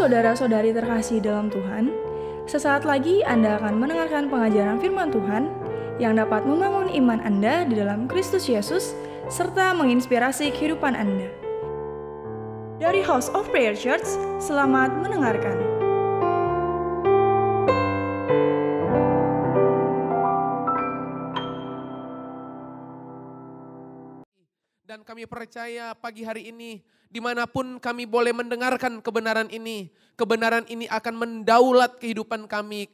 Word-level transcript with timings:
saudara-saudari 0.00 0.72
terkasih 0.72 1.20
dalam 1.20 1.52
Tuhan, 1.52 1.92
sesaat 2.48 2.88
lagi 2.88 3.20
Anda 3.28 3.60
akan 3.60 3.84
mendengarkan 3.84 4.32
pengajaran 4.32 4.80
firman 4.80 5.12
Tuhan 5.12 5.52
yang 6.00 6.16
dapat 6.16 6.48
membangun 6.48 6.88
iman 7.04 7.20
Anda 7.20 7.68
di 7.68 7.76
dalam 7.76 8.08
Kristus 8.08 8.48
Yesus 8.48 8.96
serta 9.28 9.76
menginspirasi 9.76 10.56
kehidupan 10.56 10.96
Anda. 10.96 11.28
Dari 12.80 13.04
House 13.04 13.28
of 13.36 13.52
Prayer 13.52 13.76
Church, 13.76 14.08
selamat 14.40 14.96
mendengarkan. 15.04 15.69
Dan 25.00 25.16
kami 25.16 25.24
percaya 25.24 25.96
pagi 25.96 26.28
hari 26.28 26.52
ini, 26.52 26.84
di 27.08 27.24
mana 27.24 27.48
pun 27.48 27.80
kami 27.80 28.04
boleh 28.04 28.36
mendengarkan 28.36 29.00
kebenaran 29.00 29.48
ini, 29.48 29.88
kebenaran 30.12 30.68
ini 30.68 30.84
akan 30.92 31.16
mendaulat 31.16 31.96
kehidupan 31.96 32.44
kami, 32.44 32.84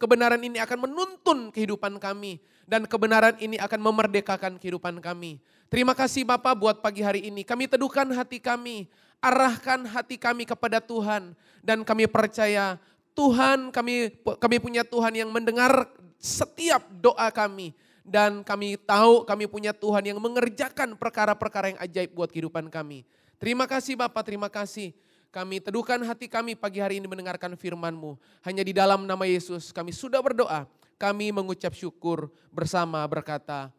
kebenaran 0.00 0.40
ini 0.40 0.56
akan 0.56 0.88
menuntun 0.88 1.52
kehidupan 1.52 2.00
kami, 2.00 2.40
dan 2.64 2.88
kebenaran 2.88 3.36
ini 3.44 3.60
akan 3.60 3.76
memerdekakan 3.76 4.56
kehidupan 4.56 5.04
kami. 5.04 5.36
Terima 5.68 5.92
kasih 5.92 6.24
Bapak 6.24 6.56
buat 6.56 6.80
pagi 6.80 7.04
hari 7.04 7.28
ini. 7.28 7.44
Kami 7.44 7.68
teduhkan 7.68 8.08
hati 8.16 8.40
kami, 8.40 8.88
arahkan 9.20 9.84
hati 9.84 10.16
kami 10.16 10.48
kepada 10.48 10.80
Tuhan, 10.80 11.36
dan 11.60 11.84
kami 11.84 12.08
percaya 12.08 12.80
Tuhan 13.12 13.68
kami 13.68 14.16
kami 14.40 14.56
punya 14.64 14.80
Tuhan 14.80 15.12
yang 15.12 15.28
mendengar 15.28 15.92
setiap 16.16 16.88
doa 17.04 17.28
kami 17.28 17.76
dan 18.04 18.44
kami 18.44 18.76
tahu 18.76 19.24
kami 19.24 19.48
punya 19.48 19.72
Tuhan 19.72 20.04
yang 20.04 20.20
mengerjakan 20.20 20.92
perkara-perkara 21.00 21.72
yang 21.72 21.80
ajaib 21.80 22.12
buat 22.12 22.28
kehidupan 22.28 22.68
kami. 22.68 23.08
Terima 23.40 23.64
kasih 23.64 23.96
Bapak, 23.96 24.28
terima 24.28 24.52
kasih. 24.52 24.92
Kami 25.32 25.58
teduhkan 25.58 25.98
hati 26.06 26.30
kami 26.30 26.54
pagi 26.54 26.78
hari 26.78 27.02
ini 27.02 27.10
mendengarkan 27.10 27.58
firman-Mu. 27.58 28.14
Hanya 28.46 28.62
di 28.62 28.70
dalam 28.70 29.02
nama 29.02 29.26
Yesus 29.26 29.74
kami 29.74 29.90
sudah 29.90 30.22
berdoa. 30.22 30.68
Kami 30.94 31.34
mengucap 31.34 31.74
syukur 31.74 32.30
bersama 32.54 33.02
berkata 33.10 33.72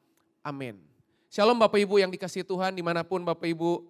amin. 0.43 0.75
Shalom 1.31 1.55
Bapak 1.55 1.79
Ibu 1.79 2.01
yang 2.01 2.11
dikasih 2.11 2.43
Tuhan 2.43 2.75
di 2.75 2.83
mana 2.83 3.07
pun 3.07 3.23
Bapak 3.23 3.47
Ibu 3.47 3.87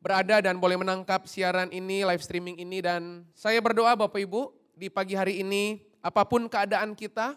berada 0.00 0.40
dan 0.40 0.56
boleh 0.56 0.80
menangkap 0.80 1.28
siaran 1.28 1.68
ini, 1.70 2.08
live 2.08 2.24
streaming 2.24 2.56
ini. 2.56 2.80
Dan 2.80 3.28
saya 3.36 3.60
berdoa 3.60 3.92
Bapak 3.92 4.22
Ibu 4.22 4.54
di 4.72 4.88
pagi 4.88 5.12
hari 5.12 5.44
ini 5.44 5.82
apa 6.00 6.24
pun 6.24 6.48
keadaan 6.48 6.96
kita, 6.96 7.36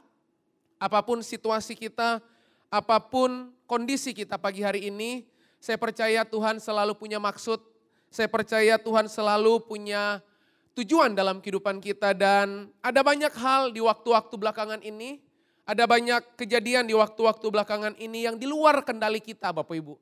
apa 0.79 0.99
pun 1.03 1.23
situasi 1.23 1.75
kita, 1.75 2.19
apa 2.71 2.97
pun 2.99 3.51
kondisi 3.65 4.11
kita 4.11 4.35
pagi 4.35 4.61
hari 4.61 4.91
ini, 4.91 5.25
saya 5.59 5.79
percaya 5.79 6.21
Tuhan 6.27 6.61
selalu 6.61 6.93
punya 6.97 7.17
maksud, 7.17 7.57
saya 8.11 8.29
percaya 8.29 8.77
Tuhan 8.77 9.09
selalu 9.09 9.65
punya 9.65 10.21
tujuan 10.75 11.15
dalam 11.15 11.39
kehidupan 11.39 11.79
kita 11.79 12.11
dan 12.11 12.69
ada 12.83 13.01
banyak 13.01 13.31
hal 13.33 13.71
di 13.71 13.79
waktu-waktu 13.79 14.35
belakangan 14.35 14.81
ini, 14.83 15.23
ada 15.65 15.89
banyak 15.89 16.37
kejadian 16.37 16.85
di 16.85 16.93
waktu-waktu 16.93 17.47
belakangan 17.49 17.97
ini 17.97 18.29
yang 18.29 18.35
di 18.37 18.45
luar 18.45 18.85
kendali 18.85 19.17
kita 19.17 19.49
Bapak 19.49 19.73
Ibu. 19.73 19.95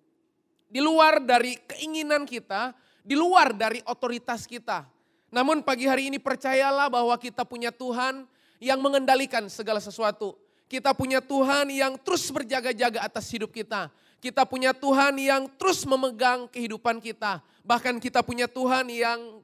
Di 0.67 0.81
luar 0.81 1.21
dari 1.21 1.55
keinginan 1.63 2.25
kita, 2.25 2.73
di 3.05 3.13
luar 3.13 3.53
dari 3.53 3.79
otoritas 3.87 4.43
kita. 4.43 4.83
Namun 5.29 5.61
pagi 5.63 5.87
hari 5.87 6.11
ini 6.11 6.17
percayalah 6.17 6.91
bahwa 6.91 7.13
kita 7.21 7.45
punya 7.47 7.71
Tuhan 7.71 8.25
yang 8.59 8.83
mengendalikan 8.83 9.47
segala 9.47 9.79
sesuatu. 9.79 10.42
Kita 10.73 10.89
punya 10.97 11.21
Tuhan 11.21 11.69
yang 11.69 11.93
terus 12.01 12.25
berjaga-jaga 12.33 13.05
atas 13.05 13.29
hidup 13.29 13.53
kita. 13.53 13.93
Kita 14.17 14.41
punya 14.41 14.73
Tuhan 14.73 15.13
yang 15.21 15.45
terus 15.53 15.85
memegang 15.85 16.49
kehidupan 16.49 16.97
kita. 16.97 17.45
Bahkan 17.61 18.01
kita 18.01 18.25
punya 18.25 18.49
Tuhan 18.49 18.89
yang 18.89 19.37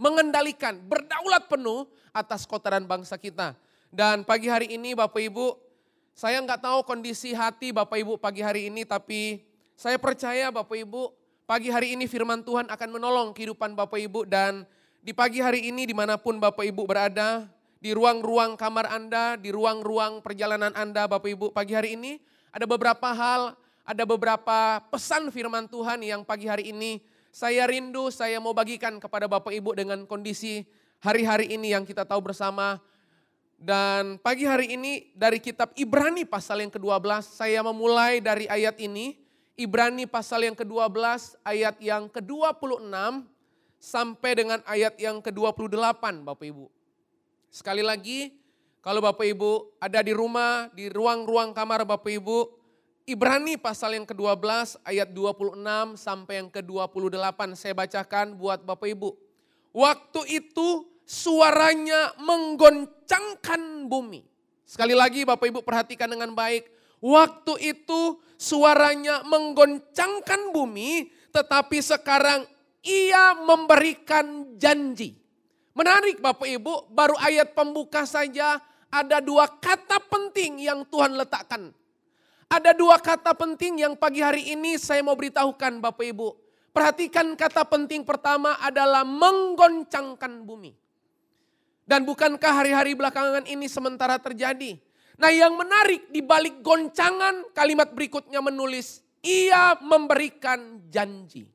mengendalikan, 0.00 0.80
berdaulat 0.80 1.44
penuh 1.44 1.84
atas 2.08 2.48
kotoran 2.48 2.88
bangsa 2.88 3.20
kita. 3.20 3.52
Dan 3.92 4.24
pagi 4.24 4.48
hari 4.48 4.72
ini 4.72 4.96
Bapak 4.96 5.20
Ibu, 5.20 5.60
saya 6.16 6.40
nggak 6.40 6.64
tahu 6.64 6.88
kondisi 6.88 7.36
hati 7.36 7.68
Bapak 7.68 8.00
Ibu 8.00 8.16
pagi 8.16 8.40
hari 8.40 8.72
ini, 8.72 8.88
tapi 8.88 9.44
saya 9.76 10.00
percaya 10.00 10.48
Bapak 10.48 10.72
Ibu, 10.88 11.12
pagi 11.44 11.68
hari 11.68 11.92
ini 11.92 12.08
firman 12.08 12.40
Tuhan 12.40 12.64
akan 12.72 12.88
menolong 12.88 13.36
kehidupan 13.36 13.76
Bapak 13.76 14.00
Ibu 14.00 14.24
dan 14.24 14.64
di 15.04 15.12
pagi 15.12 15.44
hari 15.44 15.68
ini 15.68 15.84
di 15.84 15.92
mana 15.92 16.16
pun 16.16 16.40
Bapak 16.40 16.64
Ibu 16.64 16.88
berada, 16.88 17.44
di 17.80 17.96
ruang-ruang 17.96 18.60
kamar 18.60 18.92
Anda, 18.92 19.40
di 19.40 19.48
ruang-ruang 19.48 20.20
perjalanan 20.20 20.76
Anda 20.76 21.08
Bapak 21.08 21.32
Ibu 21.32 21.50
pagi 21.56 21.72
hari 21.72 21.96
ini 21.96 22.20
ada 22.52 22.68
beberapa 22.68 23.08
hal, 23.08 23.56
ada 23.88 24.04
beberapa 24.04 24.84
pesan 24.92 25.32
firman 25.32 25.64
Tuhan 25.64 26.04
yang 26.04 26.20
pagi 26.20 26.44
hari 26.44 26.68
ini 26.70 27.00
saya 27.30 27.64
rindu, 27.70 28.10
saya 28.10 28.42
mau 28.42 28.50
bagikan 28.50 28.98
kepada 28.98 29.30
Bapak 29.30 29.54
Ibu 29.54 29.78
dengan 29.78 30.02
kondisi 30.02 30.66
hari-hari 30.98 31.54
ini 31.54 31.72
yang 31.72 31.86
kita 31.86 32.02
tahu 32.02 32.20
bersama. 32.20 32.82
Dan 33.54 34.18
pagi 34.18 34.48
hari 34.48 34.74
ini 34.74 35.14
dari 35.14 35.38
kitab 35.38 35.70
Ibrani 35.78 36.26
pasal 36.26 36.66
yang 36.66 36.72
ke-12, 36.74 37.06
saya 37.30 37.62
memulai 37.62 38.18
dari 38.18 38.50
ayat 38.50 38.76
ini. 38.82 39.14
Ibrani 39.60 40.08
pasal 40.08 40.48
yang 40.48 40.56
ke-12 40.56 41.36
ayat 41.44 41.76
yang 41.78 42.08
ke-26 42.08 42.88
sampai 43.76 44.30
dengan 44.32 44.58
ayat 44.64 44.96
yang 44.96 45.20
ke-28 45.20 46.24
Bapak 46.24 46.46
Ibu. 46.48 46.79
Sekali 47.50 47.82
lagi, 47.82 48.30
kalau 48.78 49.02
Bapak 49.02 49.26
Ibu 49.26 49.76
ada 49.82 50.00
di 50.00 50.14
rumah, 50.14 50.70
di 50.72 50.86
ruang-ruang 50.86 51.50
kamar 51.50 51.82
Bapak 51.82 52.08
Ibu, 52.08 52.38
Ibrani 53.10 53.58
pasal 53.58 53.98
yang 53.98 54.06
ke-12 54.06 54.78
ayat 54.86 55.10
26 55.10 55.58
sampai 55.98 56.40
yang 56.40 56.48
ke-28 56.48 57.58
saya 57.58 57.74
bacakan 57.74 58.38
buat 58.38 58.62
Bapak 58.62 58.86
Ibu. 58.86 59.10
Waktu 59.74 60.20
itu 60.30 60.86
suaranya 61.02 62.14
menggoncangkan 62.22 63.90
bumi. 63.90 64.22
Sekali 64.62 64.94
lagi 64.94 65.26
Bapak 65.26 65.50
Ibu 65.50 65.60
perhatikan 65.66 66.06
dengan 66.06 66.30
baik. 66.38 66.70
Waktu 67.02 67.76
itu 67.76 68.22
suaranya 68.38 69.26
menggoncangkan 69.26 70.54
bumi 70.54 71.10
tetapi 71.34 71.82
sekarang 71.82 72.46
ia 72.80 73.36
memberikan 73.42 74.56
janji. 74.56 75.19
Menarik 75.70 76.18
Bapak 76.18 76.50
Ibu, 76.50 76.90
baru 76.90 77.14
ayat 77.22 77.54
pembuka 77.54 78.02
saja 78.02 78.58
ada 78.90 79.22
dua 79.22 79.46
kata 79.46 80.02
penting 80.10 80.66
yang 80.66 80.82
Tuhan 80.82 81.14
letakkan. 81.14 81.70
Ada 82.50 82.74
dua 82.74 82.98
kata 82.98 83.30
penting 83.38 83.86
yang 83.86 83.94
pagi 83.94 84.18
hari 84.18 84.50
ini 84.50 84.74
saya 84.74 85.06
mau 85.06 85.14
beritahukan 85.14 85.78
Bapak 85.78 86.02
Ibu. 86.02 86.28
Perhatikan 86.74 87.38
kata 87.38 87.62
penting 87.66 88.02
pertama 88.02 88.58
adalah 88.58 89.06
menggoncangkan 89.06 90.42
bumi. 90.42 90.74
Dan 91.86 92.02
bukankah 92.06 92.62
hari-hari 92.62 92.98
belakangan 92.98 93.46
ini 93.46 93.70
sementara 93.70 94.18
terjadi? 94.18 94.78
Nah 95.18 95.30
yang 95.30 95.54
menarik 95.54 96.10
di 96.10 96.22
balik 96.22 96.58
goncangan 96.62 97.54
kalimat 97.54 97.94
berikutnya 97.94 98.42
menulis, 98.42 99.02
ia 99.22 99.78
memberikan 99.78 100.82
janji. 100.90 101.46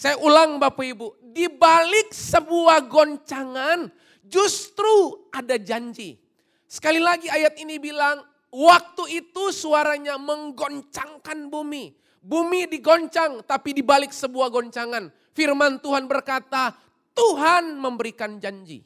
Saya 0.00 0.16
ulang 0.16 0.56
Bapak 0.56 0.80
Ibu, 0.80 1.12
di 1.28 1.44
balik 1.44 2.16
sebuah 2.16 2.88
goncangan 2.88 3.92
justru 4.24 5.28
ada 5.28 5.60
janji. 5.60 6.16
Sekali 6.64 6.96
lagi 6.96 7.28
ayat 7.28 7.60
ini 7.60 7.76
bilang, 7.76 8.24
waktu 8.48 9.20
itu 9.20 9.52
suaranya 9.52 10.16
menggoncangkan 10.16 11.52
bumi. 11.52 11.92
Bumi 12.16 12.64
digoncang 12.72 13.44
tapi 13.44 13.76
di 13.76 13.84
balik 13.84 14.08
sebuah 14.16 14.48
goncangan. 14.48 15.12
Firman 15.36 15.76
Tuhan 15.84 16.08
berkata, 16.08 16.72
Tuhan 17.12 17.76
memberikan 17.76 18.40
janji. 18.40 18.80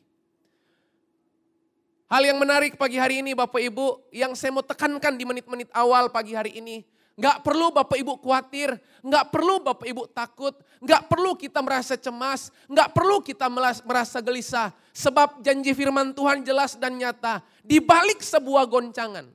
Hal 2.10 2.26
yang 2.26 2.42
menarik 2.42 2.74
pagi 2.74 2.98
hari 2.98 3.22
ini 3.22 3.38
Bapak 3.38 3.62
Ibu, 3.62 4.10
yang 4.10 4.34
saya 4.34 4.50
mau 4.50 4.66
tekankan 4.66 5.14
di 5.14 5.22
menit-menit 5.22 5.70
awal 5.78 6.10
pagi 6.10 6.34
hari 6.34 6.58
ini, 6.58 6.82
Nggak 7.14 7.46
perlu 7.46 7.70
Bapak 7.70 7.94
Ibu 7.94 8.18
khawatir, 8.18 8.74
nggak 8.98 9.30
perlu 9.30 9.62
Bapak 9.62 9.86
Ibu 9.86 10.10
takut, 10.10 10.50
nggak 10.82 11.06
perlu 11.06 11.38
kita 11.38 11.62
merasa 11.62 11.94
cemas, 11.94 12.50
nggak 12.66 12.90
perlu 12.90 13.22
kita 13.22 13.46
merasa 13.86 14.18
gelisah. 14.18 14.74
Sebab 14.90 15.38
janji 15.38 15.70
firman 15.78 16.10
Tuhan 16.10 16.42
jelas 16.42 16.74
dan 16.74 16.98
nyata. 16.98 17.38
Di 17.62 17.78
balik 17.78 18.18
sebuah 18.18 18.66
goncangan, 18.66 19.30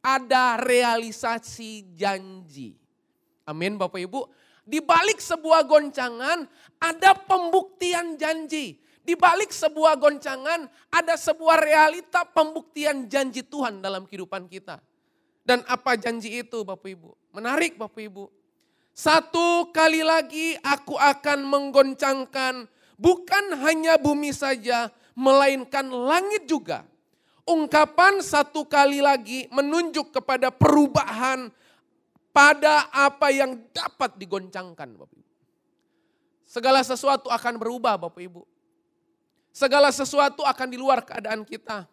ada 0.00 0.56
realisasi 0.56 1.92
janji. 1.92 2.80
Amin 3.44 3.76
Bapak 3.76 4.00
Ibu. 4.00 4.24
Di 4.64 4.80
balik 4.80 5.20
sebuah 5.20 5.68
goncangan, 5.68 6.48
ada 6.80 7.12
pembuktian 7.12 8.16
janji. 8.16 8.80
Di 9.04 9.16
balik 9.16 9.52
sebuah 9.52 9.96
goncangan, 10.00 10.68
ada 10.92 11.16
sebuah 11.16 11.60
realita 11.60 12.24
pembuktian 12.24 13.08
janji 13.08 13.44
Tuhan 13.44 13.84
dalam 13.84 14.04
kehidupan 14.04 14.48
kita. 14.48 14.80
Dan 15.48 15.64
apa 15.64 15.96
janji 15.96 16.44
itu 16.44 16.60
Bapak 16.60 16.92
Ibu? 16.92 17.17
Menarik 17.32 17.76
Bapak 17.76 18.00
Ibu. 18.00 18.28
Satu 18.96 19.70
kali 19.70 20.02
lagi 20.02 20.58
aku 20.58 20.98
akan 20.98 21.46
menggoncangkan 21.46 22.66
bukan 22.98 23.44
hanya 23.62 23.94
bumi 23.94 24.34
saja, 24.34 24.90
melainkan 25.14 25.86
langit 25.86 26.50
juga. 26.50 26.82
Ungkapan 27.48 28.20
satu 28.20 28.66
kali 28.68 29.00
lagi 29.00 29.48
menunjuk 29.48 30.12
kepada 30.12 30.52
perubahan 30.52 31.48
pada 32.34 32.90
apa 32.92 33.32
yang 33.32 33.56
dapat 33.72 34.18
digoncangkan 34.20 34.98
Bapak 34.98 35.16
Ibu. 35.16 35.32
Segala 36.44 36.80
sesuatu 36.84 37.32
akan 37.32 37.54
berubah 37.56 37.96
Bapak 37.96 38.20
Ibu. 38.20 38.42
Segala 39.54 39.88
sesuatu 39.90 40.44
akan 40.44 40.68
di 40.68 40.78
luar 40.78 41.02
keadaan 41.02 41.42
kita. 41.42 41.88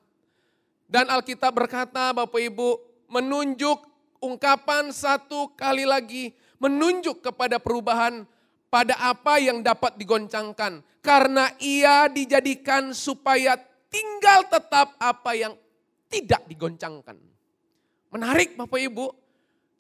Dan 0.86 1.10
Alkitab 1.10 1.56
berkata 1.56 2.14
Bapak 2.14 2.38
Ibu 2.38 2.78
menunjuk 3.10 3.95
ungkapan 4.26 4.90
satu 4.90 5.54
kali 5.54 5.86
lagi. 5.86 6.34
Menunjuk 6.58 7.22
kepada 7.22 7.62
perubahan 7.62 8.26
pada 8.74 8.98
apa 8.98 9.38
yang 9.38 9.62
dapat 9.62 9.96
digoncangkan. 10.02 10.82
Karena 11.06 11.54
ia 11.62 12.10
dijadikan 12.10 12.92
supaya 12.92 13.56
tinggal 13.94 14.50
tetap 14.50 14.98
apa 14.98 15.32
yang 15.38 15.54
tidak 16.10 16.42
digoncangkan. 16.50 17.16
Menarik 18.10 18.58
Bapak 18.58 18.80
Ibu. 18.80 19.08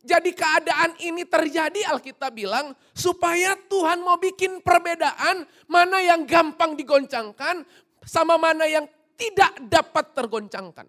Jadi 0.05 0.37
keadaan 0.37 0.93
ini 1.01 1.25
terjadi 1.25 1.89
Alkitab 1.89 2.29
bilang 2.29 2.77
supaya 2.93 3.57
Tuhan 3.57 4.05
mau 4.05 4.21
bikin 4.21 4.61
perbedaan 4.61 5.49
mana 5.65 5.97
yang 5.97 6.29
gampang 6.29 6.77
digoncangkan 6.77 7.65
sama 8.05 8.37
mana 8.37 8.69
yang 8.69 8.85
tidak 9.17 9.49
dapat 9.65 10.13
tergoncangkan. 10.13 10.85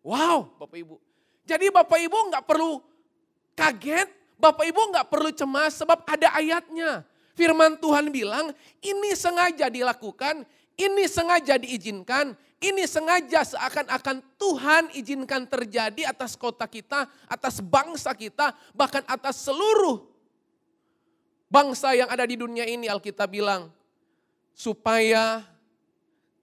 Wow 0.00 0.56
Bapak 0.56 0.80
Ibu. 0.80 1.09
Jadi 1.50 1.66
Bapak 1.66 1.98
Ibu 1.98 2.30
nggak 2.30 2.46
perlu 2.46 2.78
kaget, 3.58 4.06
Bapak 4.38 4.62
Ibu 4.70 4.94
nggak 4.94 5.10
perlu 5.10 5.34
cemas 5.34 5.74
sebab 5.82 6.06
ada 6.06 6.30
ayatnya. 6.38 7.02
Firman 7.34 7.74
Tuhan 7.82 8.14
bilang 8.14 8.54
ini 8.78 9.10
sengaja 9.18 9.66
dilakukan, 9.66 10.46
ini 10.78 11.10
sengaja 11.10 11.58
diizinkan, 11.58 12.38
ini 12.62 12.86
sengaja 12.86 13.42
seakan-akan 13.42 14.22
Tuhan 14.38 14.94
izinkan 14.94 15.50
terjadi 15.50 16.06
atas 16.06 16.38
kota 16.38 16.70
kita, 16.70 17.10
atas 17.26 17.58
bangsa 17.58 18.14
kita, 18.14 18.54
bahkan 18.70 19.02
atas 19.10 19.42
seluruh 19.42 20.06
bangsa 21.50 21.98
yang 21.98 22.06
ada 22.14 22.22
di 22.30 22.38
dunia 22.38 22.62
ini 22.62 22.86
Alkitab 22.86 23.26
bilang. 23.26 23.74
Supaya 24.54 25.42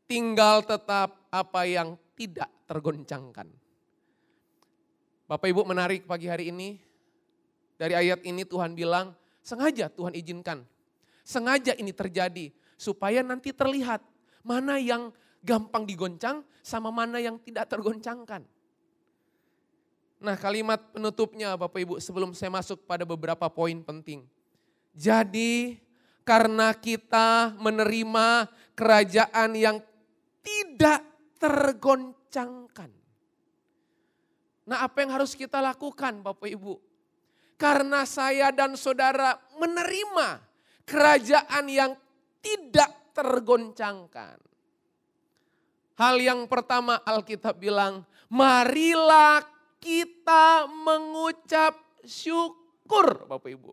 tinggal 0.09 0.65
tetap 0.67 1.15
apa 1.31 1.63
yang 1.63 1.95
tidak 2.17 2.49
tergoncangkan. 2.65 3.66
Bapak 5.27 5.51
Ibu 5.51 5.67
menarik 5.67 6.07
pagi 6.07 6.31
hari 6.31 6.55
ini. 6.55 6.79
Dari 7.77 7.93
ayat 7.93 8.23
ini 8.23 8.47
Tuhan 8.47 8.73
bilang, 8.73 9.11
sengaja 9.43 9.91
Tuhan 9.91 10.15
izinkan. 10.15 10.63
Sengaja 11.21 11.75
ini 11.75 11.91
terjadi 11.91 12.49
supaya 12.79 13.21
nanti 13.21 13.51
terlihat 13.51 14.01
Mana 14.47 14.79
yang 14.79 15.11
gampang 15.43 15.83
digoncang 15.83 16.39
sama 16.63 16.87
mana 16.87 17.19
yang 17.19 17.35
tidak 17.43 17.67
tergoncangkan. 17.67 18.47
Nah 20.23 20.35
kalimat 20.39 20.79
penutupnya 20.95 21.59
Bapak 21.59 21.83
Ibu 21.83 21.93
sebelum 21.99 22.31
saya 22.31 22.47
masuk 22.47 22.87
pada 22.87 23.03
beberapa 23.03 23.51
poin 23.51 23.75
penting. 23.83 24.23
Jadi 24.95 25.83
karena 26.23 26.71
kita 26.71 27.59
menerima 27.59 28.47
kerajaan 28.71 29.51
yang 29.51 29.77
tidak 30.39 31.03
tergoncangkan. 31.43 32.96
Nah 34.67 34.83
apa 34.83 34.99
yang 34.99 35.15
harus 35.15 35.31
kita 35.31 35.63
lakukan 35.63 36.19
Bapak 36.19 36.51
Ibu? 36.51 36.75
Karena 37.55 38.03
saya 38.03 38.51
dan 38.51 38.75
saudara 38.75 39.39
menerima 39.55 40.43
kerajaan 40.83 41.65
yang 41.71 41.95
tidak 42.43 43.15
tergoncangkan. 43.15 44.37
Hal 45.97 46.15
yang 46.21 46.45
pertama 46.45 47.01
Alkitab 47.01 47.57
bilang, 47.57 48.05
marilah 48.29 49.41
kita 49.81 50.69
mengucap 50.69 51.73
syukur 52.05 53.25
Bapak 53.25 53.49
Ibu. 53.49 53.71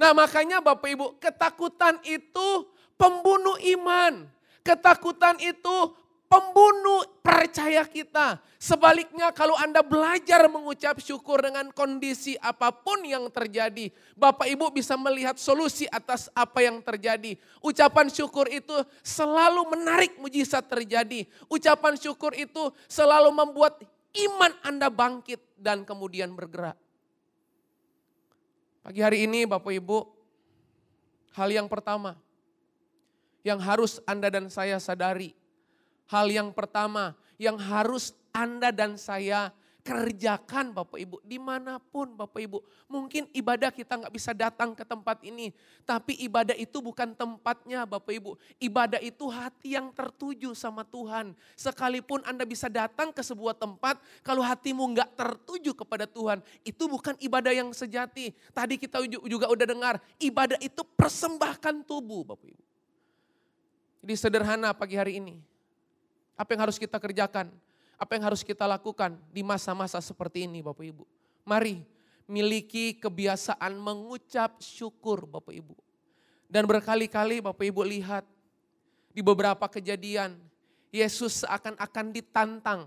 Nah 0.00 0.16
makanya 0.16 0.58
Bapak 0.64 0.90
Ibu, 0.90 1.06
ketakutan 1.20 2.00
itu 2.08 2.66
pembunuh 2.96 3.60
iman. 3.78 4.26
Ketakutan 4.64 5.38
itu 5.38 5.92
pembunuh 6.30 7.02
percaya 7.26 7.82
kita. 7.82 8.38
Sebaliknya 8.54 9.34
kalau 9.34 9.58
Anda 9.58 9.82
belajar 9.82 10.46
mengucap 10.46 11.02
syukur 11.02 11.42
dengan 11.42 11.74
kondisi 11.74 12.38
apa 12.38 12.70
pun 12.70 13.02
yang 13.02 13.26
terjadi, 13.34 13.90
Bapak 14.14 14.46
Ibu 14.46 14.70
bisa 14.70 14.94
melihat 14.94 15.34
solusi 15.42 15.90
atas 15.90 16.30
apa 16.30 16.62
yang 16.62 16.78
terjadi. 16.86 17.34
Ucapan 17.58 18.06
syukur 18.06 18.46
itu 18.46 18.72
selalu 19.02 19.74
menarik 19.74 20.14
mujizat 20.22 20.70
terjadi. 20.70 21.26
Ucapan 21.50 21.98
syukur 21.98 22.30
itu 22.38 22.70
selalu 22.86 23.34
membuat 23.34 23.82
iman 24.14 24.52
Anda 24.62 24.86
bangkit 24.86 25.42
dan 25.58 25.82
kemudian 25.82 26.30
bergerak. 26.30 26.78
Pagi 28.86 29.00
hari 29.02 29.26
ini 29.26 29.44
Bapak 29.44 29.72
Ibu, 29.76 29.98
hal 31.34 31.48
yang 31.50 31.66
pertama 31.66 32.16
yang 33.40 33.58
harus 33.60 33.98
Anda 34.04 34.28
dan 34.28 34.52
saya 34.52 34.76
sadari 34.76 35.39
Hal 36.10 36.26
yang 36.26 36.50
pertama 36.50 37.14
yang 37.38 37.54
harus 37.54 38.10
Anda 38.34 38.74
dan 38.74 38.98
saya 38.98 39.54
kerjakan 39.86 40.74
Bapak 40.74 40.98
Ibu. 40.98 41.22
Di 41.22 41.38
mana 41.38 41.78
pun 41.78 42.18
Bapak 42.18 42.42
Ibu. 42.42 42.58
Mungkin 42.90 43.30
ibadah 43.30 43.70
kita 43.70 43.94
nggak 43.94 44.10
bisa 44.10 44.34
datang 44.34 44.74
ke 44.74 44.82
tempat 44.82 45.22
ini. 45.22 45.54
Tapi 45.86 46.18
ibadah 46.26 46.58
itu 46.58 46.82
bukan 46.82 47.14
tempatnya 47.14 47.86
Bapak 47.86 48.10
Ibu. 48.10 48.34
Ibadah 48.58 48.98
itu 48.98 49.30
hati 49.30 49.78
yang 49.78 49.94
tertuju 49.94 50.50
sama 50.58 50.82
Tuhan. 50.82 51.30
Sekalipun 51.54 52.26
Anda 52.26 52.42
bisa 52.42 52.66
datang 52.66 53.14
ke 53.14 53.22
sebuah 53.22 53.54
tempat. 53.54 54.02
Kalau 54.26 54.42
hatimu 54.42 54.82
nggak 54.98 55.14
tertuju 55.14 55.78
kepada 55.78 56.10
Tuhan. 56.10 56.42
Itu 56.66 56.90
bukan 56.90 57.14
ibadah 57.22 57.54
yang 57.54 57.70
sejati. 57.70 58.34
Tadi 58.50 58.82
kita 58.82 58.98
juga 59.06 59.46
udah 59.46 59.66
dengar. 59.66 59.94
Ibadah 60.18 60.58
itu 60.58 60.82
persembahkan 60.98 61.86
tubuh 61.86 62.26
Bapak 62.26 62.50
Ibu. 62.50 62.64
Jadi 64.00 64.14
sederhana 64.16 64.74
pagi 64.74 64.96
hari 64.96 65.22
ini 65.22 65.50
apa 66.40 66.56
yang 66.56 66.64
harus 66.64 66.80
kita 66.80 66.96
kerjakan? 66.96 67.52
Apa 68.00 68.16
yang 68.16 68.32
harus 68.32 68.40
kita 68.40 68.64
lakukan 68.64 69.12
di 69.28 69.44
masa-masa 69.44 70.00
seperti 70.00 70.48
ini 70.48 70.64
Bapak 70.64 70.88
Ibu? 70.88 71.04
Mari 71.44 71.84
miliki 72.24 72.96
kebiasaan 72.96 73.76
mengucap 73.76 74.56
syukur 74.64 75.28
Bapak 75.28 75.52
Ibu. 75.52 75.76
Dan 76.48 76.64
berkali-kali 76.64 77.44
Bapak 77.44 77.60
Ibu 77.60 77.84
lihat 77.84 78.24
di 79.12 79.20
beberapa 79.20 79.68
kejadian 79.68 80.40
Yesus 80.88 81.44
seakan-akan 81.44 82.06
ditantang 82.08 82.80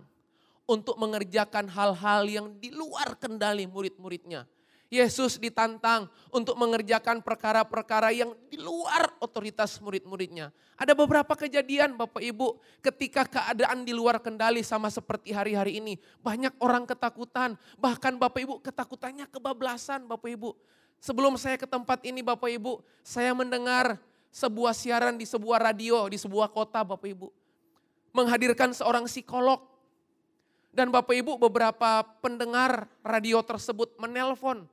untuk 0.66 0.98
mengerjakan 0.98 1.70
hal-hal 1.70 2.26
yang 2.26 2.48
di 2.58 2.74
luar 2.74 3.14
kendali 3.22 3.70
murid-muridnya. 3.70 4.50
Yesus 4.94 5.42
ditantang 5.42 6.06
untuk 6.30 6.54
mengerjakan 6.54 7.26
perkara-perkara 7.26 8.14
yang 8.14 8.38
di 8.46 8.62
luar 8.62 9.10
otoritas 9.18 9.82
murid-muridnya. 9.82 10.54
Ada 10.78 10.94
beberapa 10.94 11.34
kejadian 11.34 11.98
Bapak 11.98 12.22
Ibu 12.22 12.62
ketika 12.86 13.26
keadaan 13.26 13.90
di 13.90 13.90
luar 13.90 14.22
kendali 14.22 14.62
sama 14.62 14.94
seperti 14.94 15.34
hari-hari 15.34 15.82
ini. 15.82 15.98
Banyak 16.22 16.62
orang 16.62 16.86
ketakutan, 16.86 17.58
bahkan 17.82 18.22
Bapak 18.22 18.46
Ibu 18.46 18.62
ketakutannya 18.62 19.26
kebablasan 19.34 20.06
Bapak 20.06 20.30
Ibu. 20.30 20.54
Sebelum 21.02 21.42
saya 21.42 21.58
ke 21.58 21.66
tempat 21.66 22.06
ini 22.06 22.22
Bapak 22.22 22.54
Ibu, 22.54 22.86
saya 23.02 23.34
mendengar 23.34 23.98
sebuah 24.30 24.78
siaran 24.78 25.18
di 25.18 25.26
sebuah 25.26 25.58
radio 25.74 26.06
di 26.06 26.22
sebuah 26.22 26.54
kota 26.54 26.86
Bapak 26.86 27.10
Ibu. 27.10 27.34
Menghadirkan 28.14 28.78
seorang 28.78 29.10
psikolog. 29.10 29.74
Dan 30.74 30.90
Bapak 30.90 31.14
Ibu 31.14 31.38
beberapa 31.38 32.02
pendengar 32.22 32.90
radio 33.06 33.46
tersebut 33.46 33.94
menelpon 34.02 34.66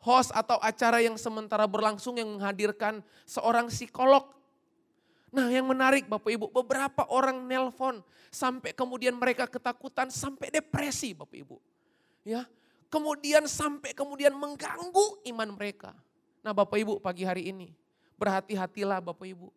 host 0.00 0.32
atau 0.32 0.56
acara 0.64 1.04
yang 1.04 1.14
sementara 1.20 1.68
berlangsung 1.68 2.16
yang 2.16 2.28
menghadirkan 2.28 3.04
seorang 3.28 3.68
psikolog. 3.68 4.32
Nah 5.30 5.46
yang 5.52 5.68
menarik 5.68 6.10
Bapak 6.10 6.32
Ibu, 6.32 6.50
beberapa 6.50 7.06
orang 7.06 7.46
nelpon 7.46 8.02
sampai 8.32 8.74
kemudian 8.74 9.14
mereka 9.14 9.46
ketakutan 9.46 10.10
sampai 10.10 10.50
depresi 10.50 11.14
Bapak 11.14 11.38
Ibu. 11.38 11.56
Ya, 12.26 12.48
kemudian 12.90 13.46
sampai 13.46 13.94
kemudian 13.94 14.34
mengganggu 14.34 15.22
iman 15.30 15.54
mereka. 15.54 15.94
Nah 16.42 16.50
Bapak 16.50 16.80
Ibu 16.80 16.98
pagi 16.98 17.22
hari 17.22 17.52
ini, 17.52 17.70
berhati-hatilah 18.18 18.98
Bapak 19.04 19.28
Ibu. 19.28 19.52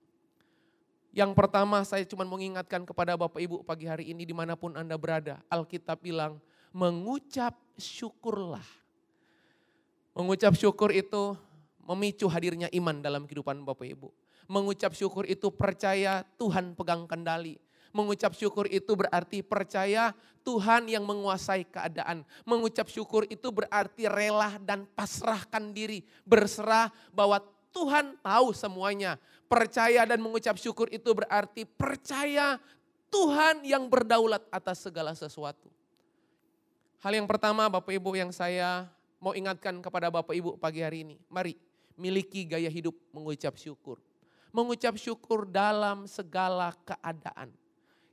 Yang 1.14 1.32
pertama 1.38 1.82
saya 1.86 2.06
cuma 2.06 2.26
mengingatkan 2.28 2.84
kepada 2.86 3.18
Bapak 3.18 3.42
Ibu 3.42 3.66
pagi 3.66 3.88
hari 3.90 4.12
ini 4.12 4.28
di 4.28 4.36
mana 4.36 4.54
pun 4.54 4.76
Anda 4.78 5.00
berada. 5.00 5.42
Alkitab 5.50 6.02
bilang 6.02 6.38
mengucap 6.74 7.54
syukurlah 7.78 8.83
Mengucap 10.14 10.54
syukur 10.54 10.94
itu 10.94 11.34
memicu 11.90 12.30
hadirnya 12.30 12.70
iman 12.70 13.02
dalam 13.02 13.26
kehidupan 13.26 13.66
Bapak 13.66 13.90
Ibu. 13.90 14.14
Mengucap 14.46 14.94
syukur 14.94 15.26
itu 15.26 15.50
percaya 15.50 16.22
Tuhan 16.38 16.78
pegang 16.78 17.10
kendali. 17.10 17.58
Mengucap 17.94 18.34
syukur 18.34 18.66
itu 18.70 18.94
berarti 18.98 19.46
percaya 19.46 20.14
Tuhan 20.42 20.90
yang 20.90 21.06
menguasai 21.06 21.66
keadaan. 21.66 22.26
Mengucap 22.46 22.90
syukur 22.90 23.26
itu 23.30 23.54
berarti 23.54 24.10
rela 24.10 24.58
dan 24.62 24.90
pasrahkan 24.98 25.74
diri. 25.74 26.02
Berserah 26.26 26.90
bahwa 27.14 27.42
Tuhan 27.74 28.18
tahu 28.22 28.54
semuanya. 28.54 29.18
Percaya 29.50 30.06
dan 30.10 30.22
mengucap 30.22 30.58
syukur 30.58 30.90
itu 30.90 31.10
berarti 31.14 31.66
percaya 31.66 32.58
Tuhan 33.14 33.62
yang 33.62 33.86
berdaulat 33.86 34.42
atas 34.50 34.82
segala 34.82 35.14
sesuatu. 35.14 35.70
Hal 37.02 37.14
yang 37.14 37.30
pertama 37.30 37.70
Bapak 37.70 37.94
Ibu 37.94 38.18
yang 38.18 38.34
saya 38.34 38.90
mau 39.24 39.32
ingatkan 39.32 39.80
kepada 39.80 40.12
Bapak 40.12 40.36
Ibu 40.36 40.60
pagi 40.60 40.84
hari 40.84 41.08
ini. 41.08 41.16
Mari 41.32 41.56
miliki 41.96 42.44
gaya 42.44 42.68
hidup 42.68 42.92
mengucap 43.16 43.56
syukur. 43.56 44.04
mengucap 44.54 44.94
syukur 45.02 45.50
dalam 45.50 46.06
segala 46.06 46.78
keadaan. 46.86 47.50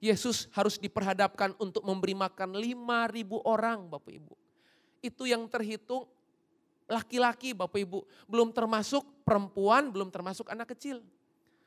Yesus 0.00 0.48
harus 0.56 0.80
diperhadapkan 0.80 1.52
untuk 1.60 1.84
memberi 1.84 2.16
makan 2.16 2.56
5.000 2.56 2.80
orang 3.44 3.84
Bapak 3.84 4.08
Ibu. 4.08 4.32
Itu 5.04 5.28
yang 5.28 5.44
terhitung 5.52 6.08
laki-laki 6.88 7.52
Bapak 7.52 7.76
Ibu. 7.84 8.08
Belum 8.24 8.48
termasuk 8.56 9.04
perempuan, 9.20 9.92
belum 9.92 10.08
termasuk 10.08 10.48
anak 10.48 10.72
kecil. 10.72 11.04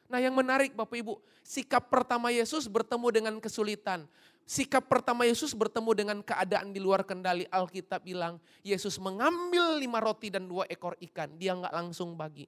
Nah 0.10 0.18
yang 0.18 0.34
menarik 0.34 0.74
Bapak 0.74 0.98
Ibu, 0.98 1.22
sikap 1.46 1.94
pertama 1.94 2.34
Yesus 2.34 2.66
bertemu 2.66 3.08
dengan 3.14 3.36
kesulitan. 3.38 4.10
Sikap 4.44 4.92
pertama 4.92 5.24
Yesus 5.24 5.56
bertemu 5.56 5.92
dengan 5.96 6.20
keadaan 6.20 6.76
di 6.76 6.80
luar 6.84 7.08
kendali. 7.08 7.48
Alkitab 7.48 8.04
bilang, 8.04 8.44
Yesus 8.60 9.00
mengambil 9.00 9.80
lima 9.80 10.04
roti 10.04 10.28
dan 10.28 10.52
dua 10.52 10.68
ekor 10.68 11.00
ikan. 11.00 11.32
Dia 11.40 11.56
nggak 11.56 11.72
langsung 11.72 12.20
bagi. 12.20 12.44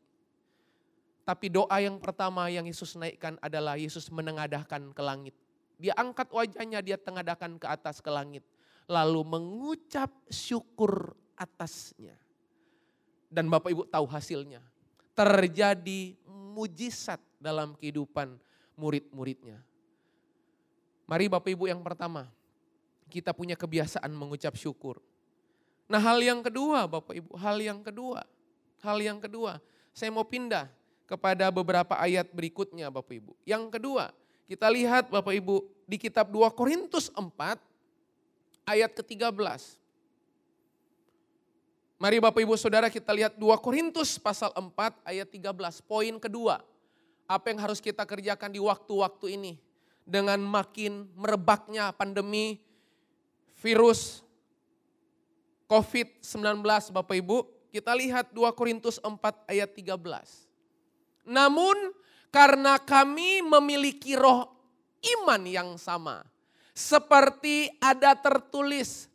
Tapi 1.26 1.50
doa 1.50 1.82
yang 1.82 1.98
pertama 1.98 2.52
yang 2.52 2.68
Yesus 2.70 2.94
naikkan 3.00 3.40
adalah 3.42 3.80
Yesus 3.80 4.12
menengadahkan 4.14 4.94
ke 4.94 5.02
langit. 5.02 5.34
Dia 5.82 5.96
angkat 5.98 6.30
wajahnya, 6.30 6.84
dia 6.86 7.00
tengadahkan 7.00 7.58
ke 7.58 7.66
atas 7.66 8.04
ke 8.04 8.12
langit. 8.12 8.46
Lalu 8.86 9.26
mengucap 9.26 10.12
syukur 10.30 11.18
atasnya. 11.34 12.14
Dan 13.32 13.50
Bapak 13.50 13.74
Ibu 13.74 13.90
tahu 13.90 14.06
hasilnya. 14.06 14.62
Terjadi 15.18 16.14
mujizat 16.30 17.24
dalam 17.42 17.74
kehidupan 17.74 18.38
murid-muridnya. 18.78 19.64
Mari 21.06 21.30
Bapak 21.30 21.54
Ibu 21.54 21.70
yang 21.70 21.82
pertama, 21.86 22.26
kita 23.10 23.30
punya 23.32 23.54
kebiasaan 23.54 24.10
mengucap 24.10 24.58
syukur. 24.58 24.98
Nah 25.86 26.02
hal 26.02 26.18
yang 26.18 26.42
kedua 26.42 26.90
Bapak 26.90 27.14
Ibu, 27.14 27.32
hal 27.38 27.58
yang 27.62 27.80
kedua, 27.86 28.26
hal 28.82 28.98
yang 28.98 29.22
kedua, 29.22 29.62
saya 29.94 30.10
mau 30.10 30.26
pindah 30.26 30.66
kepada 31.06 31.54
beberapa 31.54 31.94
ayat 32.02 32.26
berikutnya 32.34 32.90
Bapak 32.90 33.14
Ibu. 33.14 33.38
Yang 33.46 33.78
kedua, 33.78 34.10
kita 34.50 34.66
lihat 34.74 35.14
Bapak 35.14 35.34
Ibu 35.38 35.62
di 35.86 35.98
kitab 36.02 36.34
2 36.34 36.50
Korintus 36.58 37.14
4 37.14 37.22
ayat 38.66 38.92
ke-13. 38.98 39.78
Mari 42.02 42.18
Bapak 42.20 42.42
Ibu 42.42 42.58
Saudara 42.58 42.90
kita 42.90 43.14
lihat 43.14 43.38
2 43.38 43.46
Korintus 43.62 44.18
pasal 44.18 44.50
4 44.52 44.74
ayat 45.06 45.30
13. 45.30 45.86
Poin 45.86 46.16
kedua, 46.18 46.66
apa 47.26 47.46
yang 47.54 47.62
harus 47.62 47.78
kita 47.78 48.02
kerjakan 48.06 48.50
di 48.50 48.62
waktu-waktu 48.62 49.38
ini. 49.38 49.54
Dengan 50.06 50.38
makin 50.38 51.10
merebaknya 51.18 51.90
pandemi 51.90 52.62
virus 53.58 54.22
COVID-19 55.66 56.62
Bapak 56.94 57.18
Ibu. 57.18 57.38
Kita 57.74 57.92
lihat 57.92 58.32
2 58.32 58.54
Korintus 58.56 59.02
4 59.02 59.52
ayat 59.52 59.70
13. 59.74 59.98
Namun 61.26 61.92
karena 62.30 62.78
kami 62.78 63.42
memiliki 63.42 64.14
roh 64.16 64.48
iman 65.20 65.42
yang 65.44 65.70
sama. 65.76 66.22
Seperti 66.76 67.72
ada 67.80 68.12
tertulis, 68.20 69.08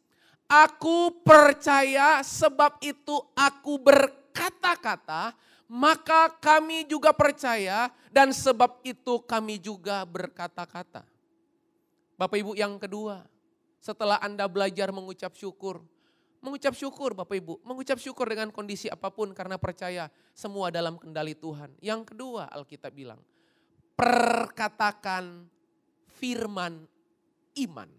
aku 0.49 1.12
percaya 1.20 2.25
sebab 2.25 2.80
itu 2.80 3.20
aku 3.37 3.76
berkata-kata, 3.76 5.37
maka 5.71 6.35
kami 6.43 6.83
juga 6.83 7.15
percaya 7.15 7.95
dan 8.11 8.35
sebab 8.35 8.83
itu 8.83 9.23
kami 9.23 9.62
juga 9.62 10.03
berkata-kata. 10.03 11.07
Bapak 12.19 12.37
Ibu 12.43 12.59
yang 12.59 12.75
kedua, 12.83 13.23
setelah 13.79 14.19
Anda 14.19 14.50
belajar 14.50 14.91
mengucap 14.91 15.39
syukur, 15.39 15.79
mengucap 16.43 16.75
syukur 16.75 17.15
Bapak 17.15 17.39
Ibu, 17.39 17.62
mengucap 17.62 18.03
syukur 18.03 18.27
dengan 18.27 18.50
kondisi 18.50 18.91
apa 18.91 19.15
pun 19.15 19.31
karena 19.31 19.62
percaya 19.62 20.11
semua 20.35 20.75
dalam 20.75 20.99
kendali 20.99 21.39
Tuhan. 21.39 21.71
Yang 21.79 22.12
kedua 22.12 22.50
Alkitab 22.50 22.91
bilang, 22.91 23.23
perkatakan 23.95 25.47
firman 26.19 26.83
iman. 27.62 27.91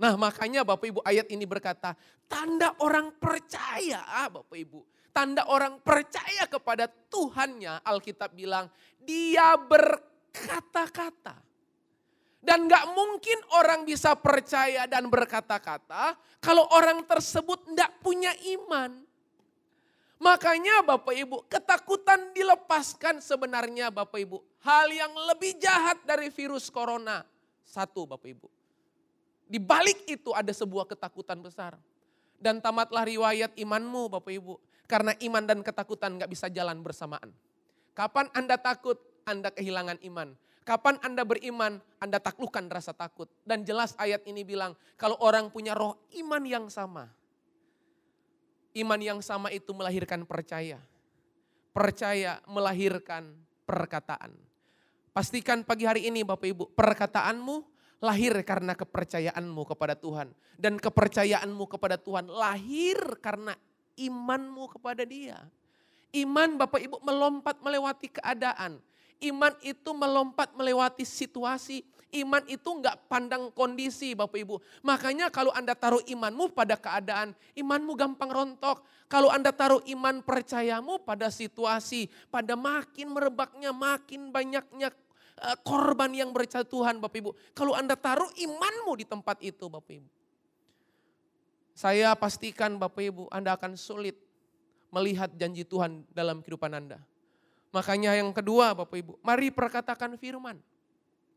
Nah 0.00 0.16
makanya 0.16 0.64
Bapak 0.64 0.88
Ibu 0.88 1.00
ayat 1.04 1.28
ini 1.28 1.44
berkata, 1.44 1.92
tanda 2.24 2.72
orang 2.80 3.12
percaya 3.20 4.00
Bapak 4.32 4.56
Ibu. 4.56 4.95
Tanda 5.16 5.48
orang 5.48 5.80
percaya 5.80 6.44
kepada 6.44 6.84
Tuhannya 7.08 7.80
Alkitab 7.80 8.36
bilang, 8.36 8.68
dia 9.00 9.56
berkata-kata. 9.56 11.40
Dan 12.44 12.68
gak 12.68 12.92
mungkin 12.92 13.40
orang 13.56 13.88
bisa 13.88 14.12
percaya 14.12 14.84
dan 14.84 15.08
berkata-kata 15.08 16.14
kalau 16.38 16.68
orang 16.68 17.00
tersebut 17.08 17.64
tidak 17.64 17.96
punya 18.04 18.30
iman. 18.60 19.02
Makanya 20.20 20.84
Bapak 20.84 21.16
Ibu, 21.16 21.48
ketakutan 21.48 22.36
dilepaskan 22.36 23.24
sebenarnya 23.24 23.88
Bapak 23.88 24.20
Ibu. 24.20 24.44
Hal 24.68 24.92
yang 24.92 25.16
lebih 25.32 25.56
jahat 25.56 25.96
dari 26.04 26.28
virus 26.28 26.68
corona. 26.68 27.24
Satu 27.64 28.04
Bapak 28.04 28.28
Ibu. 28.28 28.48
Di 29.48 29.56
balik 29.56 30.04
itu 30.04 30.30
ada 30.36 30.52
sebuah 30.52 30.84
ketakutan 30.84 31.40
besar. 31.40 31.72
Dan 32.36 32.60
tamatlah 32.60 33.08
riwayat 33.08 33.56
imanmu 33.56 34.12
Bapak 34.12 34.32
Ibu. 34.32 34.65
Karena 34.86 35.12
iman 35.18 35.44
dan 35.44 35.60
ketakutan 35.66 36.18
gak 36.18 36.30
bisa 36.30 36.46
jalan 36.46 36.78
bersamaan. 36.80 37.34
Kapan 37.92 38.30
Anda 38.34 38.54
takut, 38.54 39.02
Anda 39.26 39.50
kehilangan 39.50 39.98
iman. 40.06 40.38
Kapan 40.66 40.98
Anda 41.02 41.22
beriman, 41.22 41.78
Anda 42.02 42.18
taklukkan 42.18 42.66
rasa 42.70 42.94
takut. 42.94 43.30
Dan 43.46 43.62
jelas 43.62 43.94
ayat 43.98 44.26
ini 44.26 44.42
bilang, 44.42 44.74
kalau 44.98 45.18
orang 45.22 45.50
punya 45.50 45.74
roh 45.74 45.98
iman 46.18 46.42
yang 46.46 46.66
sama. 46.70 47.10
Iman 48.74 49.00
yang 49.00 49.22
sama 49.22 49.50
itu 49.54 49.70
melahirkan 49.74 50.26
percaya. 50.26 50.78
Percaya 51.70 52.42
melahirkan 52.46 53.30
perkataan. 53.66 54.34
Pastikan 55.16 55.64
pagi 55.64 55.88
hari 55.88 56.06
ini 56.12 56.22
Bapak 56.22 56.44
Ibu, 56.44 56.64
perkataanmu 56.76 57.64
lahir 58.04 58.36
karena 58.44 58.76
kepercayaanmu 58.76 59.62
kepada 59.64 59.96
Tuhan. 59.96 60.28
Dan 60.60 60.76
kepercayaanmu 60.76 61.64
kepada 61.64 61.96
Tuhan 61.96 62.28
lahir 62.28 63.00
karena 63.24 63.56
imanmu 63.96 64.70
kepada 64.76 65.02
dia. 65.02 65.40
Iman 66.14 66.56
Bapak 66.56 66.80
Ibu 66.80 67.02
melompat 67.02 67.60
melewati 67.60 68.08
keadaan 68.08 68.80
Iman 69.24 69.56
itu 69.64 69.90
melompat 69.96 70.52
melewati 70.52 71.04
situasi. 71.08 71.80
Iman 72.14 72.44
itu 72.46 72.68
enggak 72.70 72.96
pandang 73.10 73.50
kondisi 73.50 74.14
Bapak 74.14 74.38
Ibu. 74.38 74.56
Makanya 74.84 75.32
kalau 75.32 75.50
Anda 75.52 75.74
taruh 75.74 76.00
imanmu 76.06 76.54
pada 76.54 76.78
keadaan, 76.78 77.34
imanmu 77.56 77.92
gampang 77.98 78.30
rontok. 78.30 78.84
Kalau 79.10 79.32
Anda 79.32 79.50
taruh 79.50 79.82
iman 79.84 80.22
percayamu 80.22 81.02
pada 81.02 81.32
situasi, 81.32 82.08
pada 82.30 82.54
makin 82.54 83.10
merebaknya, 83.10 83.74
makin 83.74 84.30
banyaknya 84.30 84.92
eh, 85.42 85.56
korban 85.66 86.12
yang 86.14 86.30
bercaya 86.30 86.62
Tuhan 86.62 87.02
Bapak 87.02 87.18
Ibu. 87.20 87.30
Kalau 87.56 87.74
Anda 87.74 87.98
taruh 87.98 88.30
imanmu 88.38 88.92
di 88.96 89.04
tempat 89.04 89.42
itu 89.42 89.66
Bapak 89.66 89.92
Ibu. 89.96 90.15
Saya 91.76 92.16
pastikan 92.16 92.80
Bapak 92.80 93.04
Ibu 93.04 93.28
Anda 93.28 93.52
akan 93.52 93.76
sulit 93.76 94.16
melihat 94.88 95.28
janji 95.36 95.60
Tuhan 95.60 96.08
dalam 96.08 96.40
kehidupan 96.40 96.72
Anda. 96.72 96.96
Makanya 97.68 98.16
yang 98.16 98.32
kedua 98.32 98.72
Bapak 98.72 98.96
Ibu, 98.96 99.20
mari 99.20 99.52
perkatakan 99.52 100.16
firman. 100.16 100.56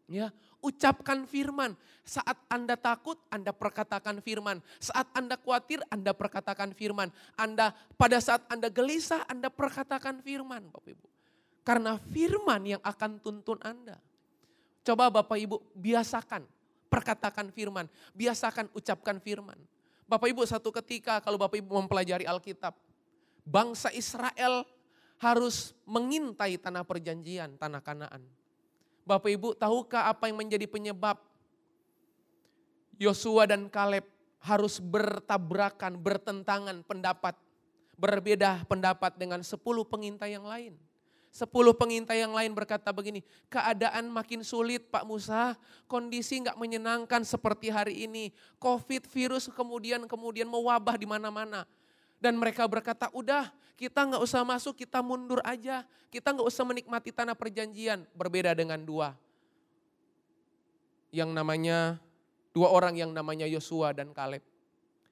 Ya, 0.08 0.32
ucapkan 0.64 1.28
firman. 1.28 1.76
Saat 2.08 2.40
Anda 2.48 2.80
takut, 2.80 3.20
Anda 3.28 3.52
perkatakan 3.52 4.24
firman. 4.24 4.64
Saat 4.80 5.12
Anda 5.12 5.36
khawatir, 5.36 5.84
Anda 5.92 6.16
perkatakan 6.16 6.72
firman. 6.72 7.12
Anda 7.36 7.76
pada 8.00 8.18
saat 8.24 8.42
Anda 8.48 8.72
gelisah, 8.72 9.28
Anda 9.28 9.52
perkatakan 9.52 10.24
firman, 10.24 10.72
Bapak 10.72 10.96
Ibu. 10.96 11.06
Karena 11.68 12.00
firman 12.16 12.80
yang 12.80 12.82
akan 12.82 13.20
tuntun 13.20 13.60
Anda. 13.60 14.00
Coba 14.88 15.12
Bapak 15.12 15.36
Ibu 15.36 15.62
biasakan 15.76 16.48
perkatakan 16.90 17.52
firman, 17.52 17.86
biasakan 18.16 18.72
ucapkan 18.74 19.20
firman. 19.22 19.60
Bapak 20.10 20.26
Ibu 20.34 20.42
satu 20.50 20.74
ketika 20.74 21.22
kalau 21.22 21.38
Bapak 21.38 21.62
Ibu 21.62 21.70
mempelajari 21.86 22.26
Alkitab, 22.26 22.74
bangsa 23.46 23.94
Israel 23.94 24.66
harus 25.22 25.78
mengintai 25.86 26.58
tanah 26.58 26.82
perjanjian, 26.82 27.54
tanah 27.62 27.78
kanaan. 27.86 28.26
Bapak 29.06 29.30
Ibu 29.30 29.54
tahukah 29.54 30.10
apa 30.10 30.26
yang 30.26 30.42
menjadi 30.42 30.66
penyebab 30.66 31.22
Yosua 32.98 33.46
dan 33.46 33.70
Kaleb 33.70 34.10
harus 34.42 34.82
bertabrakan, 34.82 36.02
bertentangan 36.02 36.82
pendapat, 36.90 37.38
berbeda 37.94 38.66
pendapat 38.66 39.14
dengan 39.14 39.46
sepuluh 39.46 39.86
pengintai 39.86 40.34
yang 40.34 40.50
lain. 40.50 40.74
Sepuluh 41.30 41.78
pengintai 41.78 42.26
yang 42.26 42.34
lain 42.34 42.58
berkata 42.58 42.90
begini, 42.90 43.22
keadaan 43.54 44.10
makin 44.10 44.42
sulit 44.42 44.90
Pak 44.90 45.06
Musa, 45.06 45.54
kondisi 45.86 46.42
nggak 46.42 46.58
menyenangkan 46.58 47.22
seperti 47.22 47.70
hari 47.70 48.10
ini. 48.10 48.34
Covid 48.58 49.06
virus 49.06 49.46
kemudian 49.54 50.10
kemudian 50.10 50.50
mewabah 50.50 50.98
di 50.98 51.06
mana-mana. 51.06 51.70
Dan 52.18 52.36
mereka 52.36 52.66
berkata, 52.66 53.08
udah 53.14 53.48
kita 53.80 54.10
nggak 54.10 54.20
usah 54.26 54.44
masuk, 54.44 54.76
kita 54.76 55.00
mundur 55.00 55.40
aja. 55.46 55.88
Kita 56.10 56.34
nggak 56.34 56.50
usah 56.50 56.66
menikmati 56.66 57.14
tanah 57.14 57.38
perjanjian. 57.38 58.04
Berbeda 58.12 58.52
dengan 58.58 58.82
dua. 58.82 59.16
Yang 61.14 61.30
namanya, 61.32 62.02
dua 62.52 62.74
orang 62.74 62.98
yang 62.98 63.14
namanya 63.14 63.46
Yosua 63.46 63.94
dan 63.96 64.12
Kaleb. 64.12 64.44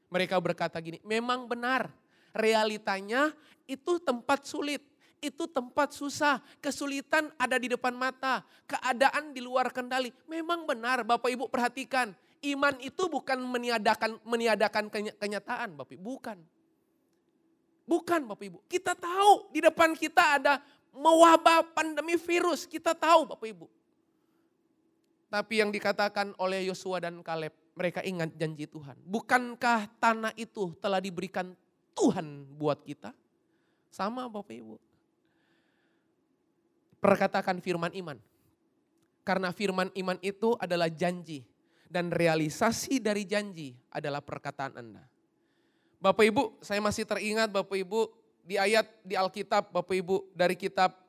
Mereka 0.10 0.36
berkata 0.42 0.82
gini, 0.82 0.98
memang 1.06 1.46
benar 1.46 1.94
realitanya 2.36 3.32
itu 3.70 4.02
tempat 4.02 4.44
sulit. 4.44 4.84
Itu 5.18 5.50
tempat 5.50 5.98
susah, 5.98 6.38
kesulitan 6.62 7.34
ada 7.42 7.58
di 7.58 7.74
depan 7.74 7.90
mata, 7.98 8.46
keadaan 8.70 9.34
di 9.34 9.42
luar 9.42 9.74
kendali. 9.74 10.14
Memang 10.30 10.70
benar 10.70 11.02
Bapak 11.02 11.34
Ibu 11.34 11.50
perhatikan, 11.50 12.14
iman 12.46 12.76
itu 12.78 13.10
bukan 13.10 13.42
meniadakan 13.42 14.22
meniadakan 14.22 14.94
kenyataan 14.94 15.74
Bapak 15.74 15.98
Ibu, 15.98 16.04
bukan. 16.06 16.38
Bukan 17.88 18.22
Bapak 18.30 18.46
Ibu, 18.46 18.60
kita 18.70 18.94
tahu 18.94 19.50
di 19.50 19.64
depan 19.64 19.98
kita 19.98 20.38
ada 20.38 20.62
mewabah 20.94 21.66
pandemi 21.72 22.14
virus, 22.20 22.70
kita 22.70 22.94
tahu 22.94 23.26
Bapak 23.34 23.48
Ibu. 23.48 23.68
Tapi 25.28 25.60
yang 25.60 25.74
dikatakan 25.74 26.38
oleh 26.40 26.68
Yosua 26.68 27.04
dan 27.04 27.20
Kaleb, 27.20 27.52
mereka 27.76 28.00
ingat 28.06 28.32
janji 28.38 28.64
Tuhan. 28.64 28.96
Bukankah 29.04 29.92
tanah 30.00 30.32
itu 30.40 30.72
telah 30.80 31.04
diberikan 31.04 31.52
Tuhan 31.98 32.48
buat 32.56 32.80
kita? 32.86 33.12
Sama 33.92 34.30
Bapak 34.32 34.56
Ibu. 34.56 34.87
Perkatakan 36.98 37.62
firman 37.62 37.94
iman. 37.94 38.18
Karena 39.22 39.52
firman 39.52 39.92
iman 39.94 40.18
itu 40.24 40.56
adalah 40.58 40.88
janji. 40.88 41.44
Dan 41.88 42.12
realisasi 42.12 43.00
dari 43.00 43.24
janji 43.24 43.72
adalah 43.92 44.20
perkataan 44.20 44.76
Anda. 44.76 45.04
Bapak 45.98 46.26
Ibu, 46.28 46.44
saya 46.60 46.84
masih 46.84 47.08
teringat 47.08 47.50
Bapak 47.50 47.80
Ibu 47.80 48.12
di 48.44 48.60
ayat 48.60 48.86
di 49.04 49.16
Alkitab 49.16 49.72
Bapak 49.72 49.96
Ibu 49.96 50.30
dari 50.36 50.56
kitab 50.56 51.08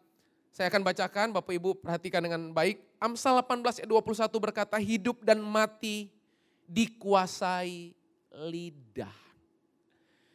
saya 0.59 0.75
akan 0.75 0.83
bacakan, 0.83 1.31
Bapak 1.31 1.55
Ibu 1.55 1.79
perhatikan 1.79 2.19
dengan 2.19 2.51
baik. 2.51 2.83
Amsal 2.99 3.39
18 3.47 3.79
ayat 3.79 3.91
21 3.91 4.43
berkata, 4.43 4.77
hidup 4.81 5.23
dan 5.23 5.39
mati 5.39 6.11
dikuasai 6.67 7.95
lidah. 8.51 9.15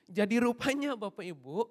Jadi 0.07 0.39
rupanya 0.39 0.95
Bapak 0.95 1.27
Ibu, 1.27 1.67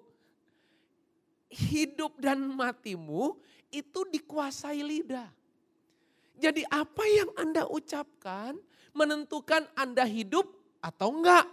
hidup 1.49 2.13
dan 2.21 2.45
matimu 2.45 3.41
itu 3.73 4.05
dikuasai 4.07 4.85
lidah. 4.85 5.27
Jadi 6.37 6.61
apa 6.69 7.03
yang 7.09 7.29
Anda 7.33 7.65
ucapkan 7.65 8.57
menentukan 8.93 9.65
Anda 9.73 10.05
hidup 10.05 10.45
atau 10.79 11.09
enggak. 11.09 11.49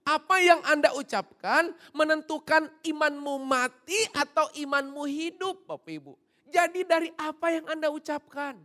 Apa 0.00 0.42
yang 0.42 0.58
Anda 0.66 0.90
ucapkan 0.96 1.70
menentukan 1.94 2.66
imanmu 2.82 3.36
mati 3.46 4.00
atau 4.16 4.48
imanmu 4.58 5.04
hidup 5.06 5.68
Bapak 5.68 5.92
Ibu. 5.92 6.12
Jadi 6.50 6.82
dari 6.82 7.12
apa 7.14 7.54
yang 7.54 7.68
Anda 7.70 7.94
ucapkan, 7.94 8.58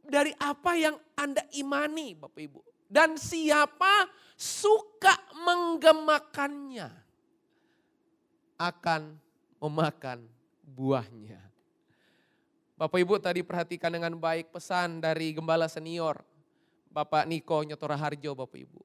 dari 0.00 0.32
apa 0.40 0.72
yang 0.78 0.96
Anda 1.18 1.44
imani 1.52 2.16
Bapak 2.16 2.40
Ibu. 2.40 2.60
Dan 2.88 3.18
siapa 3.18 4.08
suka 4.38 5.12
menggemakannya 5.44 6.88
akan 8.56 9.18
memakan 9.58 10.24
buahnya. 10.62 11.51
Bapak 12.82 12.98
Ibu 12.98 13.14
tadi 13.22 13.46
perhatikan 13.46 13.94
dengan 13.94 14.18
baik 14.18 14.50
pesan 14.50 14.98
dari 14.98 15.30
gembala 15.30 15.70
senior 15.70 16.18
Bapak 16.90 17.30
Niko 17.30 17.62
Nyotora 17.62 17.94
Harjo 17.94 18.34
Bapak 18.34 18.58
Ibu. 18.58 18.82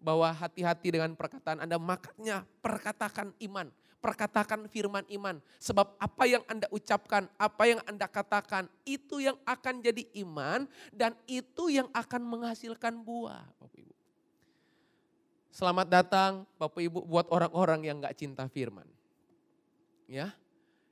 Bahwa 0.00 0.32
hati-hati 0.32 0.96
dengan 0.96 1.12
perkataan 1.12 1.60
Anda 1.60 1.76
makanya 1.76 2.48
perkatakan 2.64 3.36
iman 3.44 3.68
perkatakan 3.98 4.70
firman 4.70 5.02
iman. 5.10 5.42
Sebab 5.58 5.98
apa 5.98 6.24
yang 6.24 6.40
Anda 6.46 6.70
ucapkan, 6.70 7.26
apa 7.34 7.66
yang 7.66 7.82
Anda 7.82 8.06
katakan, 8.06 8.70
itu 8.86 9.18
yang 9.18 9.34
akan 9.42 9.82
jadi 9.82 10.06
iman 10.22 10.70
dan 10.94 11.18
itu 11.26 11.66
yang 11.68 11.90
akan 11.90 12.22
menghasilkan 12.22 13.02
buah. 13.02 13.42
Bapak 13.58 13.76
Ibu. 13.76 13.94
Selamat 15.50 15.86
datang 15.90 16.46
Bapak 16.56 16.78
Ibu 16.78 17.04
buat 17.04 17.26
orang-orang 17.28 17.90
yang 17.90 17.98
gak 17.98 18.16
cinta 18.16 18.46
firman. 18.46 18.86
Ya, 20.06 20.32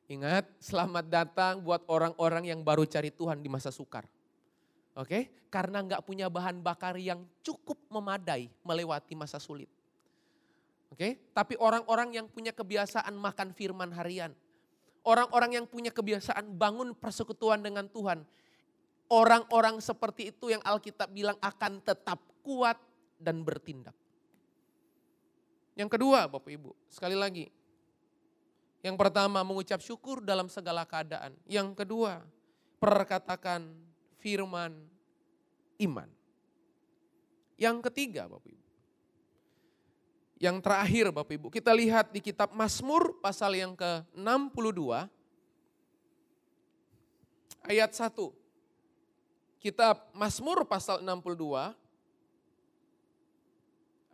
ingat 0.06 0.46
selamat 0.62 1.04
datang 1.06 1.54
buat 1.62 1.82
orang-orang 1.90 2.50
yang 2.54 2.60
baru 2.62 2.86
cari 2.86 3.10
Tuhan 3.10 3.42
di 3.42 3.50
masa 3.50 3.74
sukar. 3.74 4.06
Oke, 4.96 5.28
karena 5.52 5.84
nggak 5.84 6.02
punya 6.08 6.32
bahan 6.32 6.64
bakar 6.64 6.96
yang 6.96 7.26
cukup 7.44 7.76
memadai 7.92 8.48
melewati 8.64 9.12
masa 9.12 9.36
sulit. 9.36 9.68
Oke, 10.88 11.20
tapi 11.36 11.58
orang-orang 11.60 12.16
yang 12.16 12.26
punya 12.30 12.54
kebiasaan 12.54 13.12
makan 13.12 13.52
firman 13.52 13.92
harian, 13.92 14.32
orang-orang 15.04 15.60
yang 15.60 15.66
punya 15.68 15.92
kebiasaan 15.92 16.56
bangun 16.56 16.96
persekutuan 16.96 17.60
dengan 17.60 17.90
Tuhan, 17.90 18.24
orang-orang 19.10 19.82
seperti 19.82 20.32
itu 20.32 20.54
yang 20.54 20.62
Alkitab 20.64 21.10
bilang 21.12 21.36
akan 21.42 21.82
tetap 21.82 22.22
kuat 22.40 22.78
dan 23.20 23.42
bertindak. 23.42 23.94
Yang 25.76 26.00
kedua, 26.00 26.24
Bapak 26.24 26.48
Ibu, 26.48 26.72
sekali 26.88 27.12
lagi. 27.12 27.52
Yang 28.87 29.03
pertama, 29.03 29.42
mengucap 29.42 29.83
syukur 29.83 30.22
dalam 30.22 30.46
segala 30.46 30.87
keadaan. 30.87 31.35
Yang 31.51 31.75
kedua, 31.83 32.22
perkatakan 32.79 33.66
firman 34.22 34.79
iman. 35.83 36.07
Yang 37.59 37.90
ketiga, 37.90 38.31
Bapak 38.31 38.46
Ibu, 38.46 38.66
yang 40.38 40.62
terakhir 40.62 41.11
Bapak 41.11 41.35
Ibu, 41.35 41.51
kita 41.51 41.75
lihat 41.75 42.14
di 42.14 42.22
kitab 42.22 42.55
Mazmur 42.55 43.18
pasal 43.18 43.59
yang 43.59 43.75
ke-62 43.75 44.79
ayat 47.66 47.90
1. 47.90 48.14
Kitab 49.59 50.14
Mazmur 50.14 50.62
pasal 50.62 51.03
62 51.03 51.75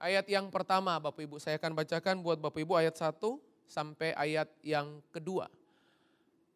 ayat 0.01 0.25
yang 0.33 0.49
pertama 0.49 0.97
Bapak 0.97 1.29
Ibu, 1.29 1.37
saya 1.37 1.61
akan 1.61 1.77
bacakan 1.77 2.25
buat 2.25 2.41
Bapak 2.41 2.65
Ibu 2.65 2.73
ayat 2.73 2.97
1 2.97 3.52
sampai 3.73 4.13
ayat 4.13 4.53
yang 4.61 5.01
kedua. 5.09 5.49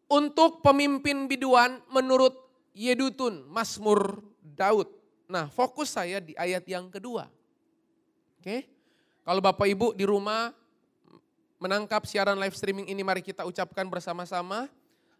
Untuk 0.05 0.61
pemimpin 0.61 1.25
biduan 1.25 1.81
menurut 1.89 2.37
Yedutun, 2.77 3.49
Mazmur 3.49 4.21
Daud. 4.37 4.85
Nah 5.25 5.49
fokus 5.49 5.97
saya 5.97 6.21
di 6.21 6.37
ayat 6.37 6.61
yang 6.69 6.93
kedua. 6.93 7.25
Oke. 8.37 8.69
Kalau 9.25 9.41
Bapak 9.41 9.65
Ibu 9.65 9.97
di 9.97 10.05
rumah 10.05 10.53
menangkap 11.57 12.05
siaran 12.05 12.37
live 12.37 12.53
streaming 12.53 12.87
ini 12.87 13.01
mari 13.01 13.25
kita 13.25 13.43
ucapkan 13.43 13.89
bersama-sama 13.89 14.69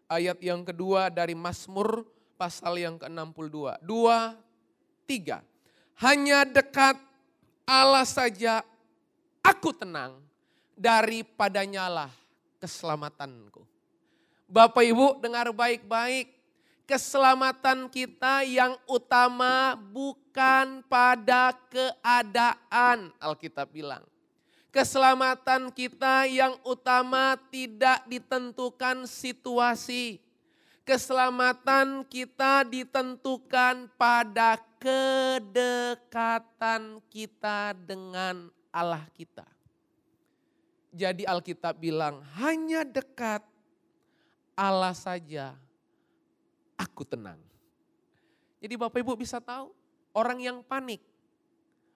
ayat 0.06 0.38
yang 0.38 0.62
kedua 0.62 1.10
dari 1.10 1.34
Mazmur 1.34 2.06
pasal 2.38 2.78
yang 2.78 2.96
ke-62. 2.96 3.82
Dua, 3.84 4.38
tiga. 5.04 5.42
Hanya 5.98 6.46
dekat 6.46 6.96
Allah 7.66 8.06
saja 8.06 8.62
aku 9.42 9.74
tenang 9.74 10.27
daripadanya 10.78 11.90
lah 11.90 12.10
keselamatanku. 12.62 13.66
Bapak 14.48 14.80
Ibu 14.86 15.20
dengar 15.20 15.52
baik-baik 15.52 16.38
keselamatan 16.88 17.92
kita 17.92 18.48
yang 18.48 18.80
utama 18.88 19.76
bukan 19.76 20.80
pada 20.88 21.52
keadaan, 21.68 23.12
Alkitab 23.20 23.68
bilang. 23.68 24.00
Keselamatan 24.72 25.68
kita 25.68 26.24
yang 26.24 26.56
utama 26.64 27.36
tidak 27.52 28.08
ditentukan 28.08 29.04
situasi. 29.04 30.16
Keselamatan 30.88 32.08
kita 32.08 32.64
ditentukan 32.64 33.92
pada 34.00 34.56
kedekatan 34.80 35.44
kita 37.12 37.76
dengan 37.76 38.48
Allah 38.72 39.04
kita. 39.12 39.57
Jadi 40.98 41.22
Alkitab 41.22 41.78
bilang 41.78 42.18
hanya 42.42 42.82
dekat 42.82 43.46
Allah 44.58 44.90
saja 44.98 45.54
aku 46.74 47.06
tenang. 47.06 47.38
Jadi 48.58 48.74
Bapak 48.74 48.98
Ibu 48.98 49.14
bisa 49.14 49.38
tahu, 49.38 49.70
orang 50.10 50.42
yang 50.42 50.58
panik, 50.66 50.98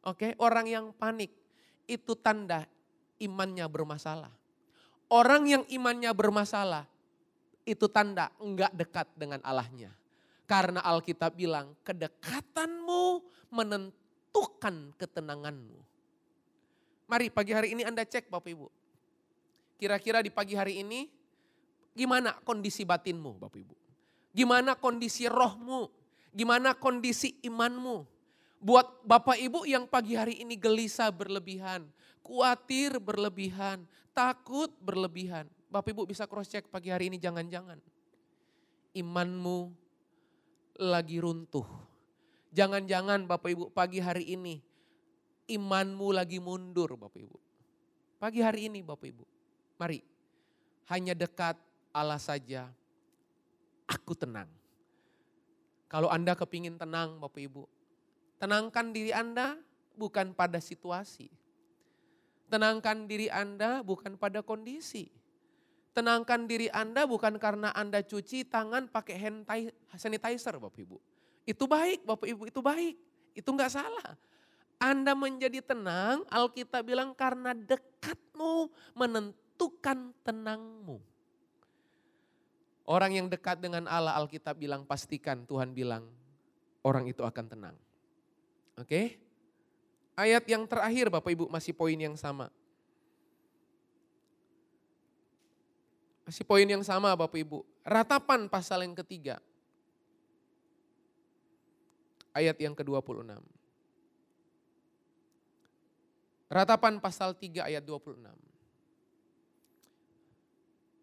oke, 0.07 0.15
okay, 0.15 0.31
orang 0.39 0.71
yang 0.71 0.87
panik 0.95 1.35
itu 1.91 2.15
tanda 2.15 2.63
imannya 3.19 3.67
bermasalah. 3.67 4.31
Orang 5.11 5.51
yang 5.51 5.67
imannya 5.67 6.15
bermasalah 6.15 6.87
itu 7.67 7.91
tanda 7.91 8.31
enggak 8.39 8.71
dekat 8.71 9.11
dengan 9.19 9.43
Allahnya. 9.43 9.91
Karena 10.47 10.79
Alkitab 10.87 11.35
bilang 11.35 11.75
kedekatanmu 11.83 13.05
menentukan 13.51 14.95
ketenanganmu. 14.95 15.79
Mari 17.11 17.27
pagi 17.35 17.51
hari 17.51 17.75
ini 17.75 17.83
Anda 17.83 18.07
cek 18.07 18.31
Bapak 18.31 18.47
Ibu. 18.55 18.82
Kira-kira 19.83 20.23
di 20.23 20.31
pagi 20.31 20.55
hari 20.55 20.79
ini 20.79 21.11
gimana 21.91 22.39
kondisi 22.47 22.87
batinmu 22.87 23.35
Bapak 23.43 23.59
Ibu? 23.67 23.75
Gimana 24.31 24.79
kondisi 24.79 25.27
rohmu? 25.27 25.91
Gimana 26.31 26.71
kondisi 26.79 27.35
imanmu? 27.43 28.07
Buat 28.63 29.03
Bapak 29.03 29.43
Ibu 29.43 29.67
yang 29.67 29.91
pagi 29.91 30.15
hari 30.15 30.39
ini 30.39 30.55
gelisah 30.55 31.11
berlebihan, 31.11 31.91
khawatir 32.23 33.03
berlebihan, 33.03 33.83
takut 34.15 34.71
berlebihan. 34.79 35.51
Bapak 35.67 35.91
Ibu 35.91 36.07
bisa 36.07 36.31
cross 36.31 36.47
check 36.47 36.71
pagi 36.71 36.95
hari 36.95 37.11
ini 37.11 37.19
jangan-jangan. 37.19 37.83
Imanmu 38.95 39.75
lagi 40.79 41.19
runtuh. 41.19 41.67
Jangan-jangan 42.55 43.27
Bapak 43.27 43.51
Ibu 43.51 43.75
pagi 43.75 43.99
hari 43.99 44.31
ini 44.31 44.63
imanmu 45.51 46.15
lagi 46.15 46.39
mundur 46.39 46.95
Bapak 46.95 47.19
Ibu. 47.19 47.39
Pagi 48.23 48.39
hari 48.47 48.71
ini 48.71 48.79
Bapak 48.87 49.11
Ibu, 49.11 49.27
mari 49.83 49.99
hanya 50.87 51.19
dekat 51.19 51.59
Allah 51.91 52.23
saja, 52.23 52.71
aku 53.91 54.15
tenang. 54.15 54.47
Kalau 55.91 56.07
Anda 56.07 56.39
kepingin 56.39 56.79
tenang 56.79 57.19
Bapak 57.19 57.43
Ibu, 57.43 57.67
tenangkan 58.39 58.95
diri 58.95 59.11
Anda 59.11 59.59
bukan 59.99 60.33
pada 60.33 60.63
situasi. 60.63 61.29
Tenangkan 62.49 63.11
diri 63.11 63.29
Anda 63.29 63.83
bukan 63.83 64.17
pada 64.17 64.41
kondisi. 64.41 65.11
Tenangkan 65.93 66.49
diri 66.49 66.73
Anda 66.73 67.05
bukan 67.05 67.37
karena 67.37 67.75
Anda 67.77 68.01
cuci 68.01 68.49
tangan 68.49 68.89
pakai 68.89 69.17
hand 69.21 69.45
sanitizer 69.99 70.57
Bapak 70.57 70.81
Ibu. 70.81 70.97
Itu 71.45 71.69
baik 71.69 72.09
Bapak 72.09 72.29
Ibu, 72.29 72.49
itu 72.49 72.61
baik. 72.65 72.97
Itu 73.37 73.53
enggak 73.53 73.73
salah. 73.73 74.17
Anda 74.83 75.15
menjadi 75.15 75.63
tenang, 75.63 76.27
Alkitab 76.27 76.83
bilang 76.83 77.15
karena 77.15 77.55
dekatmu 77.55 78.67
menentukan 78.99 79.42
tenangmu. 80.25 80.99
Orang 82.83 83.15
yang 83.15 83.31
dekat 83.31 83.63
dengan 83.63 83.87
Allah 83.87 84.19
Alkitab 84.19 84.59
bilang 84.59 84.83
pastikan 84.83 85.47
Tuhan 85.47 85.71
bilang 85.71 86.11
orang 86.83 87.07
itu 87.07 87.23
akan 87.23 87.47
tenang. 87.47 87.77
Oke? 88.75 89.23
Ayat 90.19 90.45
yang 90.51 90.67
terakhir 90.67 91.09
Bapak 91.09 91.31
Ibu 91.33 91.45
masih 91.49 91.73
poin 91.73 91.95
yang 91.97 92.19
sama. 92.19 92.51
Masih 96.27 96.45
poin 96.47 96.67
yang 96.67 96.83
sama 96.83 97.15
Bapak 97.15 97.39
Ibu. 97.39 97.63
Ratapan 97.87 98.51
pasal 98.51 98.83
yang 98.83 98.95
ketiga. 98.99 99.39
Ayat 102.33 102.57
yang 102.59 102.73
ke-26. 102.73 103.41
Ratapan 106.53 107.01
pasal 107.01 107.33
3 107.33 107.65
ayat 107.65 107.85
26. 107.85 108.52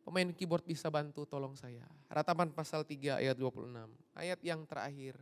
Pemain 0.10 0.34
keyboard 0.34 0.66
bisa 0.66 0.90
bantu 0.90 1.22
tolong 1.22 1.54
saya. 1.54 1.86
Ratapan 2.10 2.50
pasal 2.50 2.82
3 2.82 3.22
ayat 3.22 3.38
26. 3.38 3.70
Ayat 4.18 4.42
yang 4.42 4.66
terakhir. 4.66 5.14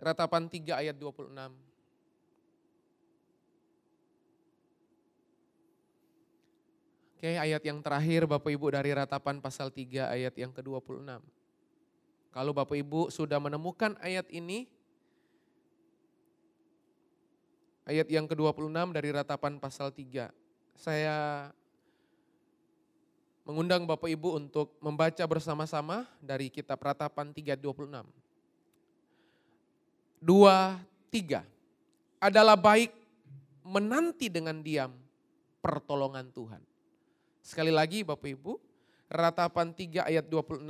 Ratapan 0.00 0.48
3 0.48 0.80
ayat 0.80 0.96
26. 0.96 1.28
Oke, 7.12 7.30
ayat 7.36 7.60
yang 7.68 7.84
terakhir 7.84 8.24
Bapak 8.24 8.48
Ibu 8.48 8.72
dari 8.72 8.96
ratapan 8.96 9.44
pasal 9.44 9.68
3 9.68 10.08
ayat 10.08 10.32
yang 10.40 10.56
ke-26. 10.56 11.20
Kalau 12.32 12.52
Bapak 12.56 12.80
Ibu 12.80 13.12
sudah 13.12 13.36
menemukan 13.36 13.92
ayat 14.00 14.24
ini, 14.32 14.72
ayat 17.84 18.08
yang 18.08 18.24
ke-26 18.24 18.92
dari 18.92 19.08
ratapan 19.12 19.60
pasal 19.60 19.92
3. 19.92 20.32
Saya 20.74 21.48
mengundang 23.44 23.84
Bapak 23.84 24.08
Ibu 24.08 24.40
untuk 24.40 24.74
membaca 24.80 25.20
bersama-sama 25.28 26.08
dari 26.18 26.48
kitab 26.48 26.80
ratapan 26.80 27.30
3.26. 27.30 28.04
Dua, 30.24 30.80
tiga. 31.12 31.44
Adalah 32.16 32.56
baik 32.56 32.88
menanti 33.68 34.32
dengan 34.32 34.64
diam 34.64 34.92
pertolongan 35.60 36.32
Tuhan. 36.32 36.64
Sekali 37.44 37.68
lagi 37.68 38.00
Bapak 38.00 38.28
Ibu, 38.32 38.56
ratapan 39.12 39.76
3 39.76 40.08
ayat 40.08 40.24
26 40.24 40.64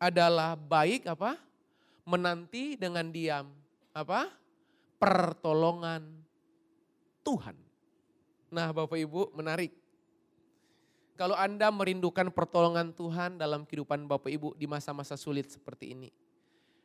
adalah 0.00 0.56
baik 0.56 1.04
apa? 1.04 1.36
Menanti 2.08 2.80
dengan 2.80 3.12
diam 3.12 3.52
apa? 3.92 4.32
Pertolongan 4.96 6.19
Tuhan. 7.24 7.56
Nah 8.50 8.74
Bapak 8.74 8.98
Ibu 8.98 9.30
menarik. 9.36 9.70
Kalau 11.14 11.36
Anda 11.36 11.68
merindukan 11.68 12.32
pertolongan 12.32 12.96
Tuhan 12.96 13.36
dalam 13.36 13.68
kehidupan 13.68 14.08
Bapak 14.08 14.32
Ibu 14.32 14.56
di 14.56 14.64
masa-masa 14.64 15.20
sulit 15.20 15.52
seperti 15.52 15.92
ini. 15.92 16.08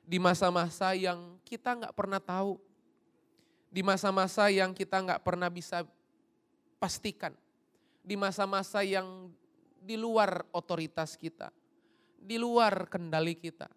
Di 0.06 0.20
masa-masa 0.20 0.92
yang 0.94 1.40
kita 1.48 1.74
nggak 1.74 1.96
pernah 1.96 2.20
tahu. 2.20 2.60
Di 3.72 3.82
masa-masa 3.82 4.52
yang 4.52 4.76
kita 4.76 5.02
nggak 5.02 5.24
pernah 5.24 5.48
bisa 5.48 5.88
pastikan. 6.78 7.32
Di 8.04 8.20
masa-masa 8.20 8.84
yang 8.84 9.32
di 9.80 9.96
luar 9.96 10.44
otoritas 10.52 11.16
kita. 11.16 11.50
Di 12.20 12.36
luar 12.36 12.92
kendali 12.92 13.40
kita. 13.40 13.72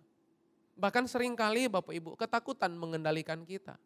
Bahkan 0.75 1.07
sering 1.07 1.39
kali 1.39 1.71
Bapak 1.71 1.95
Ibu 1.95 2.19
ketakutan 2.19 2.75
mengendalikan 2.75 3.47
kita 3.47 3.79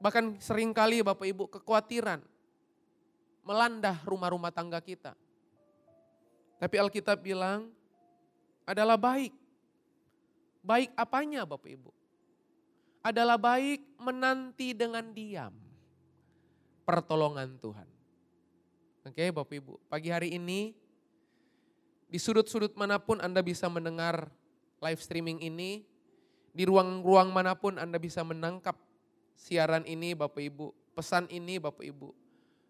Bahkan 0.00 0.40
sering 0.40 0.76
kali 0.76 1.00
Bapak 1.00 1.24
Ibu 1.24 1.48
kekhawatiran 1.48 2.20
melanda 3.46 3.96
rumah-rumah 4.04 4.52
tangga 4.52 4.82
kita. 4.82 5.16
Tapi 6.56 6.76
Alkitab 6.80 7.20
bilang 7.20 7.70
adalah 8.66 8.98
baik. 8.98 9.32
Baik 10.66 10.90
apanya 10.98 11.46
Bapak 11.46 11.70
Ibu? 11.70 11.90
Adalah 13.06 13.38
baik 13.38 13.86
menanti 14.02 14.74
dengan 14.74 15.14
diam 15.14 15.54
pertolongan 16.82 17.54
Tuhan. 17.62 17.86
Oke 19.06 19.30
Bapak 19.30 19.54
Ibu, 19.54 19.78
pagi 19.86 20.10
hari 20.10 20.34
ini 20.34 20.74
di 22.06 22.18
sudut-sudut 22.18 22.74
mana 22.74 22.98
pun 22.98 23.22
Anda 23.22 23.42
bisa 23.42 23.70
mendengar 23.70 24.30
live 24.82 24.98
streaming 25.02 25.42
ini, 25.42 25.82
di 26.54 26.62
ruang-ruang 26.66 27.30
mana 27.34 27.54
pun 27.54 27.78
Anda 27.78 27.98
bisa 27.98 28.22
menangkap 28.22 28.74
siaran 29.36 29.84
ini 29.84 30.16
Bapak 30.16 30.40
Ibu, 30.40 30.72
pesan 30.96 31.28
ini 31.28 31.60
Bapak 31.60 31.84
Ibu. 31.84 32.10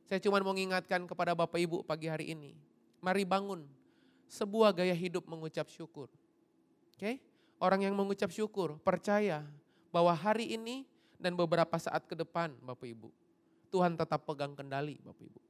Saya 0.07 0.19
cuma 0.23 0.43
mau 0.43 0.51
mengingatkan 0.55 1.07
kepada 1.07 1.33
Bapak 1.35 1.59
Ibu 1.59 1.87
pagi 1.87 2.11
hari 2.11 2.35
ini. 2.35 2.55
Mari 3.01 3.23
bangun 3.23 3.63
sebuah 4.27 4.75
gaya 4.75 4.95
hidup 4.95 5.27
mengucap 5.31 5.71
syukur. 5.71 6.11
Oke? 6.95 6.99
Okay? 6.99 7.15
Orang 7.57 7.87
yang 7.87 7.97
mengucap 7.97 8.29
syukur 8.29 8.77
percaya 8.85 9.41
bahwa 9.89 10.13
hari 10.13 10.53
ini 10.53 10.85
dan 11.17 11.33
beberapa 11.33 11.81
saat 11.81 12.05
ke 12.05 12.13
depan 12.13 12.53
Bapak 12.61 12.85
Ibu. 12.85 13.09
Tuhan 13.73 13.97
tetap 13.97 14.29
pegang 14.29 14.53
kendali 14.53 15.01
Bapak 15.01 15.25
Ibu. 15.25 15.41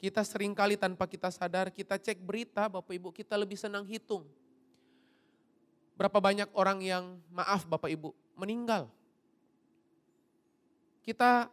Kita 0.00 0.20
sering 0.26 0.52
kali 0.56 0.74
tanpa 0.74 1.06
kita 1.06 1.30
sadar, 1.30 1.70
kita 1.70 2.00
cek 2.00 2.18
berita 2.18 2.66
Bapak 2.66 2.92
Ibu, 2.92 3.12
kita 3.14 3.38
lebih 3.38 3.56
senang 3.60 3.86
hitung. 3.86 4.26
Berapa 5.94 6.18
banyak 6.18 6.50
orang 6.58 6.82
yang 6.82 7.04
maaf 7.30 7.62
Bapak 7.68 7.92
Ibu 7.92 8.10
meninggal 8.34 8.90
kita 11.04 11.52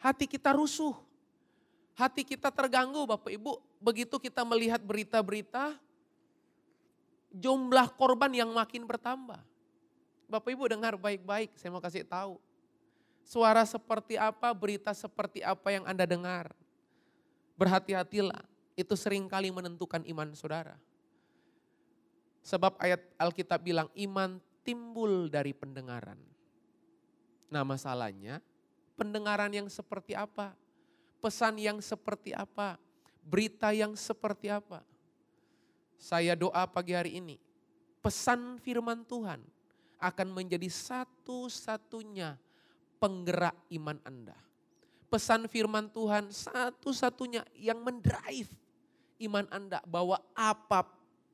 hati 0.00 0.24
kita 0.24 0.56
rusuh. 0.56 0.96
Hati 1.96 2.24
kita 2.24 2.52
terganggu 2.52 3.04
Bapak 3.08 3.32
Ibu. 3.32 3.60
Begitu 3.80 4.16
kita 4.20 4.44
melihat 4.44 4.80
berita-berita 4.80 5.76
jumlah 7.32 7.88
korban 7.96 8.32
yang 8.32 8.52
makin 8.52 8.84
bertambah. 8.84 9.40
Bapak 10.26 10.50
Ibu 10.50 10.66
dengar 10.72 10.98
baik-baik, 10.98 11.54
saya 11.56 11.70
mau 11.70 11.80
kasih 11.80 12.02
tahu. 12.02 12.40
Suara 13.22 13.62
seperti 13.62 14.18
apa, 14.18 14.50
berita 14.52 14.90
seperti 14.92 15.40
apa 15.44 15.70
yang 15.70 15.84
Anda 15.86 16.04
dengar. 16.04 16.50
Berhati-hatilah, 17.56 18.44
itu 18.76 18.94
sering 18.98 19.30
kali 19.30 19.48
menentukan 19.48 20.04
iman 20.04 20.28
saudara. 20.36 20.76
Sebab 22.44 22.78
ayat 22.78 23.02
Alkitab 23.18 23.64
bilang 23.64 23.88
iman 23.96 24.38
timbul 24.62 25.26
dari 25.32 25.50
pendengaran. 25.56 26.35
Nah 27.46 27.62
masalahnya 27.62 28.42
pendengaran 28.98 29.52
yang 29.52 29.68
seperti 29.70 30.16
apa? 30.16 30.56
Pesan 31.22 31.58
yang 31.58 31.78
seperti 31.78 32.34
apa? 32.34 32.78
Berita 33.26 33.74
yang 33.74 33.94
seperti 33.98 34.50
apa? 34.50 34.82
Saya 35.96 36.36
doa 36.36 36.68
pagi 36.68 36.92
hari 36.92 37.18
ini, 37.18 37.40
pesan 38.04 38.60
firman 38.60 39.02
Tuhan 39.02 39.40
akan 39.96 40.28
menjadi 40.28 40.68
satu-satunya 40.68 42.36
penggerak 43.00 43.56
iman 43.72 43.96
Anda. 44.04 44.36
Pesan 45.08 45.48
firman 45.48 45.88
Tuhan 45.88 46.28
satu-satunya 46.28 47.46
yang 47.56 47.80
mendrive 47.80 48.50
iman 49.24 49.46
Anda 49.48 49.80
bahwa 49.88 50.20
apa 50.36 50.84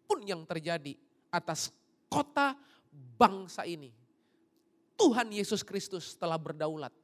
pun 0.07 0.23
yang 0.23 0.47
terjadi 0.47 0.95
atas 1.33 1.73
kota 2.07 2.55
bangsa 3.17 3.65
ini, 3.65 3.91
Tuhan 5.03 5.35
Yesus 5.35 5.67
Kristus 5.67 6.15
telah 6.15 6.39
berdaulat. 6.39 6.95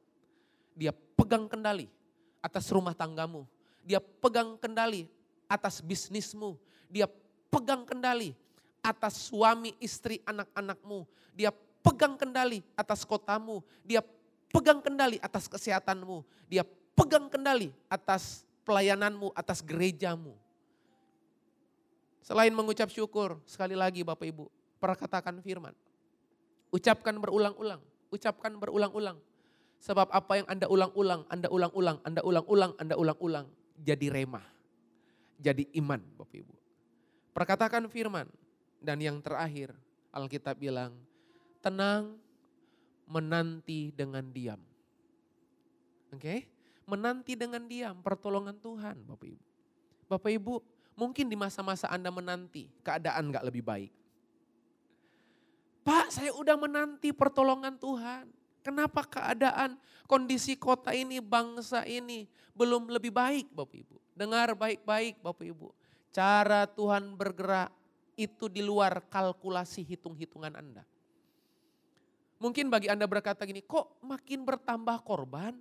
Dia 0.71 0.95
pegang 0.95 1.51
kendali 1.51 1.91
atas 2.39 2.71
rumah 2.71 2.95
tanggamu. 2.95 3.43
Dia 3.83 3.99
pegang 3.99 4.55
kendali 4.55 5.03
atas 5.51 5.83
bisnismu. 5.83 6.55
Dia 6.87 7.11
pegang 7.51 7.83
kendali 7.83 8.31
atas 8.79 9.27
suami, 9.27 9.75
istri, 9.83 10.23
anak-anakmu. 10.23 11.03
Dia 11.35 11.51
pegang 11.83 12.15
kendali 12.15 12.63
atas 12.79 13.03
kotamu. 13.03 13.59
Dia 13.83 13.99
pegang 14.47 14.79
kendali 14.79 15.19
atas 15.19 15.51
kesehatanmu. 15.51 16.23
Dia 16.47 16.63
pegang 16.95 17.27
kendali 17.27 17.75
atas 17.91 18.47
pelayananmu, 18.63 19.35
atas 19.35 19.59
gerejamu. 19.59 20.39
Selain 22.23 22.55
mengucap 22.55 22.87
syukur, 22.87 23.43
sekali 23.43 23.75
lagi 23.75 24.07
Bapak 24.07 24.23
Ibu, 24.23 24.47
perkatakan 24.79 25.43
firman. 25.43 25.75
Ucapkan 26.69 27.17
berulang-ulang, 27.17 27.81
ucapkan 28.13 28.53
berulang-ulang. 28.57 29.17
Sebab 29.79 30.11
apa 30.11 30.43
yang 30.43 30.47
Anda 30.51 30.67
ulang-ulang, 30.67 31.23
Anda 31.31 31.47
ulang-ulang, 31.47 31.97
Anda 32.03 32.21
ulang-ulang, 32.21 32.71
Anda 32.77 32.95
ulang-ulang. 32.99 33.47
Jadi 33.79 34.11
remah. 34.11 34.43
Jadi 35.39 35.71
iman 35.79 36.03
Bapak 36.19 36.35
Ibu. 36.35 36.55
Perkatakan 37.31 37.87
firman. 37.87 38.27
Dan 38.79 39.03
yang 39.03 39.19
terakhir 39.19 39.75
Alkitab 40.15 40.55
bilang, 40.55 40.95
tenang 41.59 42.15
menanti 43.09 43.91
dengan 43.91 44.23
diam. 44.31 44.61
Oke, 46.09 46.21
okay? 46.23 46.39
menanti 46.89 47.37
dengan 47.37 47.61
diam 47.69 48.01
pertolongan 48.01 48.57
Tuhan 48.57 49.03
Bapak 49.03 49.27
Ibu. 49.29 49.45
Bapak 50.09 50.31
Ibu, 50.33 50.53
mungkin 50.97 51.29
di 51.29 51.37
masa-masa 51.37 51.85
Anda 51.91 52.09
menanti 52.09 52.65
keadaan 52.81 53.29
gak 53.29 53.45
lebih 53.45 53.61
baik. 53.61 53.91
Pak 55.89 56.13
saya 56.13 56.29
udah 56.37 56.53
menanti 56.53 57.09
pertolongan 57.09 57.73
Tuhan. 57.81 58.29
Kenapa 58.61 59.01
keadaan 59.09 59.73
kondisi 60.05 60.53
kota 60.53 60.93
ini, 60.93 61.17
bangsa 61.17 61.81
ini 61.81 62.29
belum 62.53 62.93
lebih 62.93 63.09
baik 63.09 63.49
Bapak 63.49 63.73
Ibu. 63.73 63.97
Dengar 64.13 64.53
baik-baik 64.53 65.17
Bapak 65.25 65.49
Ibu. 65.49 65.73
Cara 66.13 66.69
Tuhan 66.69 67.17
bergerak 67.17 67.73
itu 68.13 68.45
di 68.45 68.61
luar 68.61 69.01
kalkulasi 69.09 69.81
hitung-hitungan 69.81 70.53
Anda. 70.61 70.85
Mungkin 72.37 72.69
bagi 72.69 72.85
Anda 72.85 73.09
berkata 73.09 73.41
gini, 73.49 73.65
kok 73.65 73.97
makin 74.05 74.45
bertambah 74.45 75.01
korban? 75.01 75.57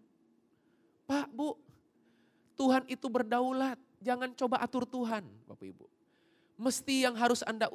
Pak, 1.09 1.33
Bu, 1.33 1.57
Tuhan 2.53 2.85
itu 2.85 3.09
berdaulat. 3.09 3.81
Jangan 4.05 4.37
coba 4.37 4.61
atur 4.61 4.85
Tuhan, 4.85 5.25
Bapak 5.49 5.73
Ibu. 5.73 5.89
Mesti 6.61 7.09
yang 7.09 7.17
harus 7.17 7.41
Anda 7.49 7.73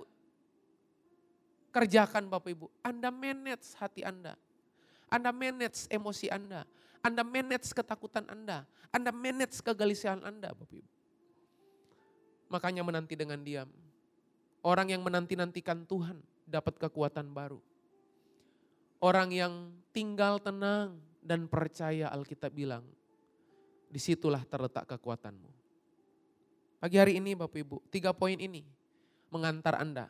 kerjakan 1.74 2.30
Bapak 2.30 2.54
Ibu. 2.54 2.70
Anda 2.86 3.10
manage 3.10 3.74
hati 3.82 4.06
Anda. 4.06 4.38
Anda 5.10 5.34
manage 5.34 5.90
emosi 5.90 6.30
Anda. 6.30 6.70
Anda 7.02 7.26
manage 7.26 7.74
ketakutan 7.74 8.30
Anda. 8.30 8.64
Anda 8.94 9.10
manage 9.10 9.60
kegelisahan 9.66 10.22
Anda 10.22 10.54
Bapak 10.54 10.78
Ibu. 10.78 10.92
Makanya 12.54 12.86
menanti 12.86 13.18
dengan 13.18 13.42
diam. 13.42 13.68
Orang 14.64 14.94
yang 14.94 15.02
menanti-nantikan 15.02 15.84
Tuhan 15.90 16.22
dapat 16.46 16.78
kekuatan 16.78 17.34
baru. 17.34 17.60
Orang 19.04 19.36
yang 19.36 19.74
tinggal 19.92 20.40
tenang 20.40 20.96
dan 21.20 21.50
percaya 21.52 22.08
Alkitab 22.08 22.54
bilang, 22.56 22.86
di 23.92 24.00
situlah 24.00 24.40
terletak 24.48 24.88
kekuatanmu. 24.96 25.52
Pagi 26.80 26.96
hari 26.96 27.20
ini 27.20 27.36
Bapak 27.36 27.60
Ibu, 27.60 27.78
tiga 27.92 28.16
poin 28.16 28.40
ini 28.40 28.64
mengantar 29.28 29.82
Anda 29.82 30.08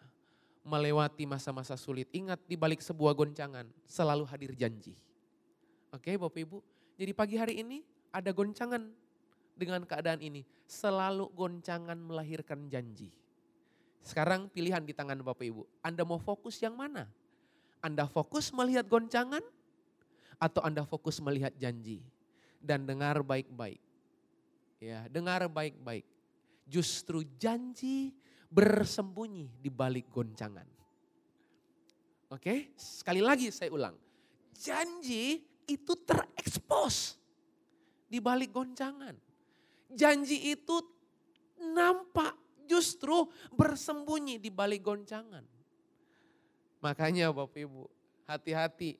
melewati 0.63 1.27
masa-masa 1.27 1.75
sulit. 1.75 2.07
Ingat 2.15 2.39
di 2.47 2.55
balik 2.55 2.79
sebuah 2.79 3.11
goncangan 3.13 3.67
selalu 3.83 4.23
hadir 4.27 4.51
janji. 4.55 4.95
Oke 5.93 6.17
Bapak 6.17 6.41
Ibu, 6.41 6.57
jadi 6.97 7.11
pagi 7.13 7.35
hari 7.37 7.61
ini 7.61 7.85
ada 8.09 8.33
goncangan 8.33 8.81
dengan 9.53 9.85
keadaan 9.85 10.23
ini. 10.23 10.41
Selalu 10.65 11.29
goncangan 11.35 11.99
melahirkan 11.99 12.65
janji. 12.71 13.11
Sekarang 14.01 14.49
pilihan 14.49 14.81
di 14.81 14.95
tangan 14.95 15.19
Bapak 15.21 15.45
Ibu. 15.45 15.63
Anda 15.85 16.01
mau 16.07 16.17
fokus 16.17 16.57
yang 16.63 16.73
mana? 16.73 17.05
Anda 17.83 18.07
fokus 18.07 18.49
melihat 18.55 18.87
goncangan 18.87 19.43
atau 20.39 20.63
Anda 20.63 20.87
fokus 20.87 21.19
melihat 21.19 21.53
janji? 21.59 22.01
Dan 22.63 22.87
dengar 22.87 23.19
baik-baik. 23.19 23.83
Ya, 24.79 25.07
dengar 25.11 25.43
baik-baik 25.51 26.07
justru 26.67 27.27
janji 27.39 28.15
bersembunyi 28.53 29.49
di 29.57 29.69
balik 29.73 30.13
goncangan. 30.13 30.69
Oke, 32.29 32.73
sekali 32.77 33.21
lagi 33.21 33.49
saya 33.49 33.73
ulang. 33.73 33.97
Janji 34.53 35.41
itu 35.65 35.93
terekspos 36.05 37.17
di 38.05 38.21
balik 38.21 38.53
goncangan. 38.53 39.17
Janji 39.89 40.53
itu 40.53 40.81
nampak 41.57 42.37
justru 42.69 43.25
bersembunyi 43.53 44.37
di 44.37 44.53
balik 44.53 44.85
goncangan. 44.85 45.45
Makanya 46.81 47.33
Bapak 47.33 47.57
Ibu, 47.57 47.89
hati-hati 48.29 48.97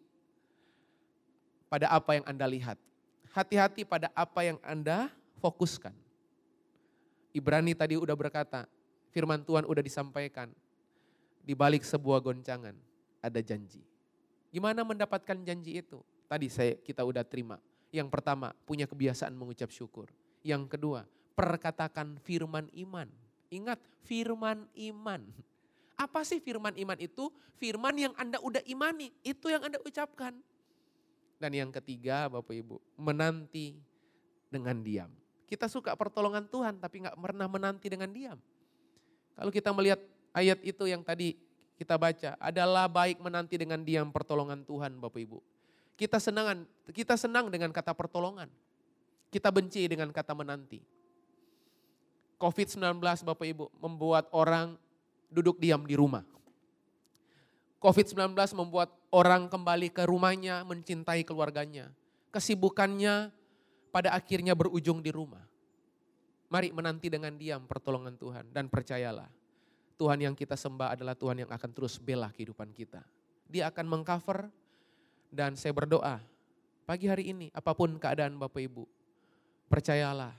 pada 1.70 1.89
apa 1.94 2.18
yang 2.18 2.26
Anda 2.26 2.46
lihat. 2.50 2.78
Hati-hati 3.34 3.82
pada 3.86 4.13
apa 4.13 4.46
yang 4.46 4.62
Anda 4.62 5.10
fokuskan. 5.42 5.94
Ibrani 7.34 7.74
tadi 7.74 7.98
udah 7.98 8.13
berkata, 8.13 8.70
firman 9.13 9.45
Tuhan 9.45 9.69
udah 9.69 9.84
disampaikan. 9.86 10.49
Di 11.43 11.54
balik 11.54 11.86
sebuah 11.86 12.23
goncangan 12.23 12.73
ada 13.21 13.39
janji. 13.39 13.86
Gimana 14.49 14.82
mendapatkan 14.82 15.38
janji 15.45 15.80
itu? 15.80 16.02
Tadi 16.26 16.49
saya 16.49 16.73
kita 16.82 17.06
udah 17.06 17.21
terima. 17.21 17.62
Yang 17.93 18.10
pertama, 18.10 18.58
punya 18.65 18.89
kebiasaan 18.89 19.38
mengucap 19.38 19.69
syukur. 19.69 20.10
Yang 20.41 20.76
kedua, 20.76 21.06
perkatakan 21.38 22.17
firman 22.26 22.65
iman. 22.73 23.06
Ingat, 23.54 23.78
firman 24.02 24.65
iman. 24.89 25.21
Apa 25.93 26.26
sih 26.26 26.41
firman 26.41 26.73
iman 26.73 26.97
itu? 26.97 27.30
Firman 27.62 27.93
yang 27.95 28.13
Anda 28.17 28.41
udah 28.41 28.65
imani, 28.65 29.13
itu 29.21 29.47
yang 29.47 29.62
Anda 29.62 29.78
ucapkan. 29.86 30.34
Dan 31.38 31.52
yang 31.54 31.69
ketiga 31.69 32.32
Bapak 32.32 32.56
Ibu, 32.56 32.82
menanti 32.97 33.78
dengan 34.49 34.80
diam. 34.82 35.12
Kita 35.45 35.69
suka 35.69 35.93
pertolongan 35.93 36.49
Tuhan 36.49 36.82
tapi 36.82 37.06
nggak 37.06 37.17
pernah 37.19 37.47
menanti 37.52 37.88
dengan 37.91 38.10
diam. 38.10 38.39
Kalau 39.34 39.52
kita 39.52 39.69
melihat 39.74 40.00
ayat 40.34 40.60
itu 40.62 40.86
yang 40.86 41.02
tadi 41.02 41.38
kita 41.78 41.98
baca, 41.98 42.38
adalah 42.38 42.86
baik 42.86 43.19
menanti 43.19 43.58
dengan 43.58 43.82
diam 43.82 44.13
pertolongan 44.13 44.62
Tuhan 44.63 44.98
Bapak 45.02 45.19
Ibu. 45.19 45.39
Kita 45.98 46.17
senangan, 46.17 46.65
kita 46.89 47.17
senang 47.17 47.50
dengan 47.50 47.69
kata 47.74 47.93
pertolongan. 47.93 48.50
Kita 49.34 49.50
benci 49.50 49.86
dengan 49.89 50.13
kata 50.13 50.38
menanti. 50.38 50.82
Covid-19 52.38 53.02
Bapak 53.02 53.46
Ibu 53.46 53.65
membuat 53.82 54.30
orang 54.36 54.78
duduk 55.34 55.58
diam 55.58 55.82
di 55.88 55.98
rumah. 55.98 56.22
Covid-19 57.82 58.38
membuat 58.56 58.93
orang 59.12 59.52
kembali 59.52 59.91
ke 59.91 60.08
rumahnya, 60.08 60.63
mencintai 60.63 61.28
keluarganya. 61.28 61.91
Kesibukannya 62.32 63.34
pada 63.91 64.15
akhirnya 64.15 64.56
berujung 64.56 65.04
di 65.04 65.12
rumah. 65.12 65.43
Mari 66.54 66.70
menanti 66.70 67.10
dengan 67.10 67.34
diam 67.34 67.66
pertolongan 67.66 68.13
Tuhan 68.13 68.46
dan 68.54 68.70
percayalah 68.70 69.26
Tuhan 69.98 70.22
yang 70.22 70.38
kita 70.38 70.54
sembah 70.54 70.94
adalah 70.94 71.18
Tuhan 71.18 71.42
yang 71.42 71.50
akan 71.50 71.70
terus 71.74 71.98
bela 71.98 72.30
kehidupan 72.30 72.70
kita. 72.70 73.02
Dia 73.50 73.74
akan 73.74 73.89
mengcover 73.89 74.54
dan 75.34 75.58
saya 75.58 75.74
berdoa 75.74 76.22
pagi 76.86 77.10
hari 77.10 77.34
ini 77.34 77.50
apa 77.58 77.74
pun 77.74 77.98
keadaan 77.98 78.38
Bapak 78.38 78.70
Ibu, 78.70 78.86
percayalah 79.66 80.38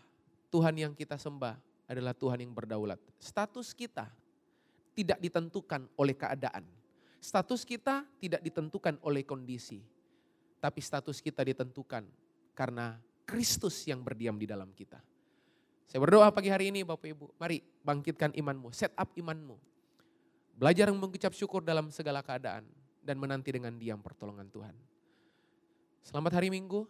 Tuhan 0.55 0.79
yang 0.79 0.95
kita 0.95 1.19
sembah 1.19 1.59
adalah 1.91 2.15
Tuhan 2.15 2.47
yang 2.47 2.55
berdaulat. 2.55 3.03
Status 3.19 3.75
kita 3.75 4.07
tidak 4.95 5.19
ditentukan 5.19 5.91
oleh 5.99 6.15
keadaan. 6.15 6.63
Status 7.19 7.67
kita 7.67 8.07
tidak 8.23 8.39
ditentukan 8.39 9.03
oleh 9.03 9.27
kondisi. 9.27 9.83
Tapi 10.63 10.79
status 10.79 11.19
kita 11.19 11.43
ditentukan 11.43 12.07
karena 12.55 12.95
Kristus 13.27 13.83
yang 13.91 13.99
berdiam 13.99 14.39
di 14.39 14.47
dalam 14.47 14.71
kita. 14.71 15.14
Saya 15.89 16.01
berdoa 16.03 16.33
pagi 16.33 16.51
hari 16.51 16.73
ini 16.73 16.83
Bapak 16.83 17.07
Ibu, 17.07 17.37
mari 17.37 17.61
bangkitkan 17.85 18.35
imanmu, 18.35 18.73
set 18.73 18.91
up 18.97 19.13
imanmu. 19.15 19.57
Belajar 20.55 20.89
mengucap 20.91 21.35
syukur 21.35 21.61
dalam 21.61 21.91
segala 21.91 22.23
keadaan 22.23 22.65
dan 23.03 23.17
menanti 23.19 23.53
dengan 23.53 23.75
diam 23.75 24.01
pertolongan 24.01 24.49
Tuhan. 24.49 24.75
Selamat 26.05 26.41
hari 26.41 26.49
Minggu, 26.49 26.87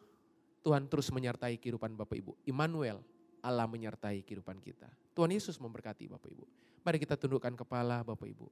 Tuhan 0.62 0.86
terus 0.86 1.08
menyertai 1.10 1.56
kehidupan 1.58 1.96
Bapak 1.96 2.16
Ibu. 2.18 2.32
Immanuel, 2.44 3.00
Allah 3.40 3.66
menyertai 3.66 4.22
kehidupan 4.22 4.60
kita. 4.60 4.88
Tuhan 5.16 5.32
Yesus 5.32 5.56
memberkati 5.58 6.10
Bapak 6.10 6.30
Ibu. 6.30 6.44
Mari 6.84 6.98
kita 7.00 7.16
tundukkan 7.16 7.54
kepala 7.56 8.04
Bapak 8.04 8.28
Ibu. 8.28 8.48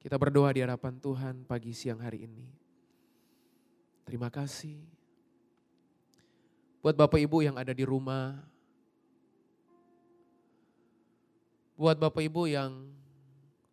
Kita 0.00 0.18
berdoa 0.18 0.50
di 0.50 0.60
hadapan 0.64 0.98
Tuhan 0.98 1.46
pagi 1.46 1.70
siang 1.70 2.02
hari 2.02 2.26
ini. 2.26 2.46
Terima 4.02 4.26
kasih 4.26 4.82
Buat 6.82 6.98
Bapak 6.98 7.22
Ibu 7.22 7.46
yang 7.46 7.54
ada 7.54 7.70
di 7.70 7.86
rumah, 7.86 8.42
buat 11.82 11.98
Bapak 11.98 12.22
Ibu 12.22 12.46
yang 12.46 12.94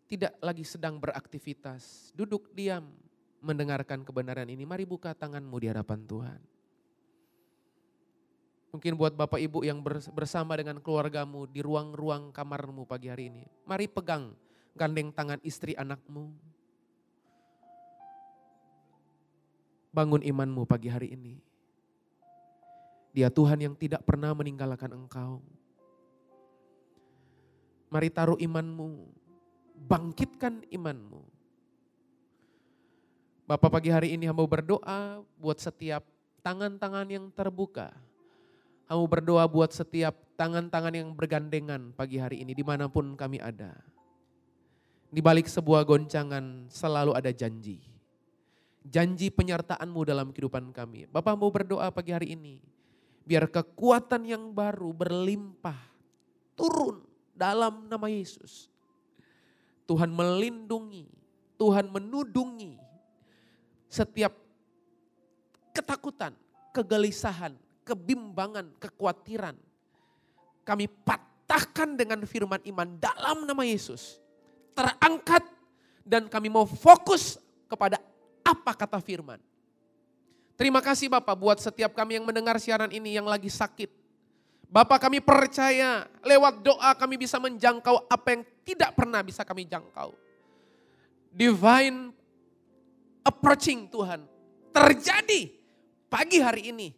tidak 0.09 0.33
lagi 0.41 0.65
sedang 0.65 0.97
beraktivitas, 0.97 2.09
duduk 2.17 2.49
diam 2.57 2.89
mendengarkan 3.37 4.01
kebenaran 4.01 4.49
ini, 4.49 4.65
mari 4.65 4.81
buka 4.81 5.13
tanganmu 5.13 5.53
di 5.61 5.69
hadapan 5.69 6.01
Tuhan. 6.09 6.41
Mungkin 8.73 8.97
buat 8.97 9.13
Bapak 9.13 9.37
Ibu 9.37 9.61
yang 9.61 9.85
bersama 10.17 10.57
dengan 10.57 10.81
keluargamu 10.81 11.45
di 11.45 11.61
ruang-ruang 11.61 12.33
kamarmu 12.33 12.89
pagi 12.89 13.13
hari 13.13 13.29
ini, 13.29 13.45
mari 13.69 13.85
pegang 13.85 14.33
gandeng 14.73 15.13
tangan 15.13 15.37
istri 15.45 15.77
anakmu. 15.77 16.33
Bangun 19.93 20.25
imanmu 20.25 20.65
pagi 20.65 20.89
hari 20.89 21.13
ini. 21.13 21.37
Dia 23.13 23.29
Tuhan 23.29 23.61
yang 23.61 23.77
tidak 23.77 24.01
pernah 24.01 24.33
meninggalkan 24.33 24.97
engkau. 24.97 25.45
Mari 27.89 28.13
taruh 28.13 28.38
imanmu, 28.38 29.10
bangkitkan 29.89 30.62
imanmu. 30.69 31.25
Bapak 33.49 33.82
pagi 33.82 33.89
hari 33.89 34.13
ini 34.13 34.30
hamba 34.30 34.45
berdoa 34.45 35.25
buat 35.41 35.58
setiap 35.58 36.06
tangan-tangan 36.45 37.10
yang 37.10 37.34
terbuka. 37.34 37.89
Hamba 38.86 39.06
berdoa 39.10 39.49
buat 39.49 39.73
setiap 39.73 40.13
tangan-tangan 40.38 40.93
yang 40.93 41.10
bergandengan 41.17 41.89
pagi 41.97 42.21
hari 42.21 42.45
ini 42.45 42.54
di 42.54 42.62
mana 42.62 42.86
pun 42.86 43.17
kami 43.17 43.41
ada. 43.41 43.73
Di 45.10 45.25
balik 45.25 45.49
sebuah 45.49 45.82
goncangan 45.82 46.69
selalu 46.69 47.17
ada 47.17 47.34
janji. 47.34 47.82
Janji 48.86 49.34
penyertaanmu 49.34 50.06
dalam 50.06 50.30
kehidupan 50.30 50.69
kami. 50.69 51.10
Bapak 51.10 51.34
mau 51.34 51.49
berdoa 51.49 51.89
pagi 51.89 52.13
hari 52.13 52.38
ini. 52.38 52.62
Biar 53.25 53.49
kekuatan 53.49 54.30
yang 54.30 54.54
baru 54.54 54.93
berlimpah 54.93 55.89
turun 56.54 57.08
dalam 57.39 57.88
nama 57.88 58.12
Yesus. 58.12 58.67
Tuhan 59.88 60.12
melindungi, 60.12 61.08
Tuhan 61.56 61.88
menudungi 61.88 62.75
setiap 63.88 64.36
ketakutan, 65.73 66.36
kegelisahan, 66.75 67.56
kebimbangan, 67.88 68.69
kekhawatiran. 68.78 69.58
Kami 70.67 70.86
patahkan 70.86 71.97
dengan 71.97 72.21
firman 72.28 72.62
iman 72.69 72.99
dalam 73.02 73.47
nama 73.49 73.63
Yesus. 73.65 74.21
Terangkat 74.78 75.41
dan 76.06 76.30
kami 76.30 76.54
mau 76.54 76.69
fokus 76.69 77.41
kepada 77.65 77.97
apa 78.45 78.78
kata 78.78 79.02
firman. 79.02 79.41
Terima 80.54 80.84
kasih 80.84 81.08
Bapak 81.08 81.34
buat 81.39 81.58
setiap 81.58 81.95
kami 81.95 82.19
yang 82.19 82.28
mendengar 82.28 82.60
siaran 82.60 82.91
ini 82.91 83.15
yang 83.15 83.25
lagi 83.25 83.47
sakit. 83.47 83.98
Bapak 84.69 85.01
kami 85.01 85.17
percaya 85.17 86.05
lewat 86.21 86.62
doa 86.62 86.93
kami 86.93 87.17
bisa 87.17 87.41
menjangkau 87.41 88.05
apa 88.05 88.27
yang 88.38 88.41
tidak 88.62 88.93
pernah 88.93 89.25
bisa 89.25 89.41
kami 89.41 89.65
jangkau. 89.65 90.13
Divine 91.34 92.13
approaching 93.25 93.89
Tuhan 93.89 94.29
terjadi 94.69 95.49
pagi 96.05 96.38
hari 96.38 96.69
ini 96.69 96.93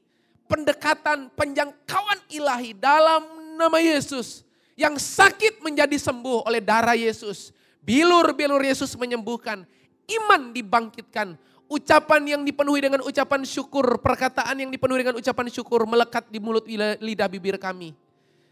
pendekatan 0.51 1.31
penjangkauan 1.31 2.19
ilahi 2.27 2.75
dalam 2.75 3.55
nama 3.55 3.79
Yesus. 3.79 4.43
Yang 4.75 5.07
sakit 5.15 5.63
menjadi 5.63 5.95
sembuh 5.95 6.43
oleh 6.43 6.59
darah 6.59 6.97
Yesus. 6.97 7.55
Bilur-bilur 7.79 8.59
Yesus 8.59 8.99
menyembuhkan. 8.99 9.63
Iman 10.11 10.51
dibangkitkan. 10.51 11.39
Ucapan 11.71 12.27
yang 12.27 12.41
dipenuhi 12.43 12.83
dengan 12.83 12.99
ucapan 12.99 13.47
syukur. 13.47 13.95
Perkataan 14.03 14.59
yang 14.59 14.67
dipenuhi 14.67 15.07
dengan 15.07 15.15
ucapan 15.15 15.47
syukur 15.47 15.87
melekat 15.87 16.27
di 16.27 16.35
mulut 16.43 16.67
lidah 16.99 17.31
bibir 17.31 17.55
kami. 17.55 17.95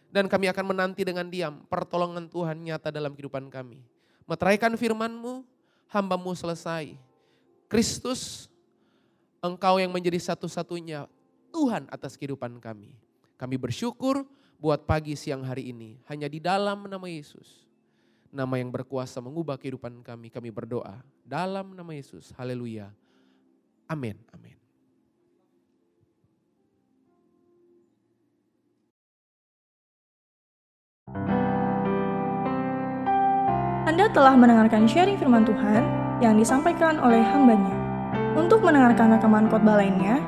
Dan 0.07 0.31
kami 0.31 0.47
akan 0.47 0.71
menanti 0.71 1.03
dengan 1.03 1.27
diam 1.27 1.67
pertolongan 1.67 2.31
Tuhan 2.31 2.63
nyata 2.63 2.95
dalam 2.95 3.11
kehidupan 3.11 3.51
kami. 3.51 3.83
Meteraikan 4.23 4.71
firmanmu, 4.79 5.43
hambamu 5.91 6.31
selesai. 6.31 6.95
Kristus, 7.67 8.47
engkau 9.43 9.83
yang 9.83 9.91
menjadi 9.91 10.17
satu-satunya 10.31 11.03
Tuhan 11.51 11.91
atas 11.91 12.15
kehidupan 12.15 12.55
kami. 12.63 12.95
Kami 13.35 13.55
bersyukur 13.59 14.23
buat 14.63 14.87
pagi 14.87 15.19
siang 15.19 15.43
hari 15.43 15.75
ini. 15.75 15.99
Hanya 16.07 16.31
di 16.31 16.39
dalam 16.39 16.87
nama 16.87 17.03
Yesus. 17.11 17.67
Nama 18.31 18.63
yang 18.63 18.71
berkuasa 18.71 19.19
mengubah 19.19 19.59
kehidupan 19.59 20.07
kami. 20.07 20.31
Kami 20.31 20.55
berdoa 20.55 21.03
dalam 21.27 21.75
nama 21.75 21.91
Yesus. 21.91 22.31
Haleluya. 22.39 22.87
Amin. 23.89 24.15
Amin. 24.31 24.55
Anda 33.89 34.05
telah 34.13 34.37
mendengarkan 34.37 34.85
sharing 34.85 35.17
firman 35.17 35.43
Tuhan 35.49 35.81
yang 36.21 36.37
disampaikan 36.37 37.01
oleh 37.01 37.25
hambanya. 37.25 37.73
Untuk 38.37 38.61
mendengarkan 38.61 39.17
rekaman 39.17 39.49
khotbah 39.49 39.81
lainnya, 39.81 40.21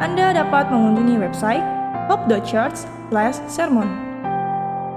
anda 0.00 0.32
dapat 0.32 0.72
mengunjungi 0.72 1.20
website 1.20 1.62
hope.church/sermon 2.08 3.88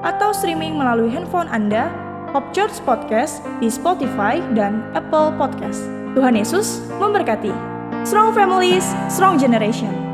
atau 0.02 0.30
streaming 0.32 0.80
melalui 0.80 1.12
handphone 1.12 1.52
Anda 1.52 1.92
Hope 2.34 2.50
Church 2.56 2.80
Podcast 2.88 3.44
di 3.62 3.68
Spotify 3.70 4.40
dan 4.58 4.82
Apple 4.98 5.36
Podcast. 5.36 5.84
Tuhan 6.16 6.40
Yesus 6.40 6.82
memberkati. 6.98 7.75
Strong 8.06 8.36
families, 8.36 8.86
strong 9.10 9.40
generation. 9.40 10.05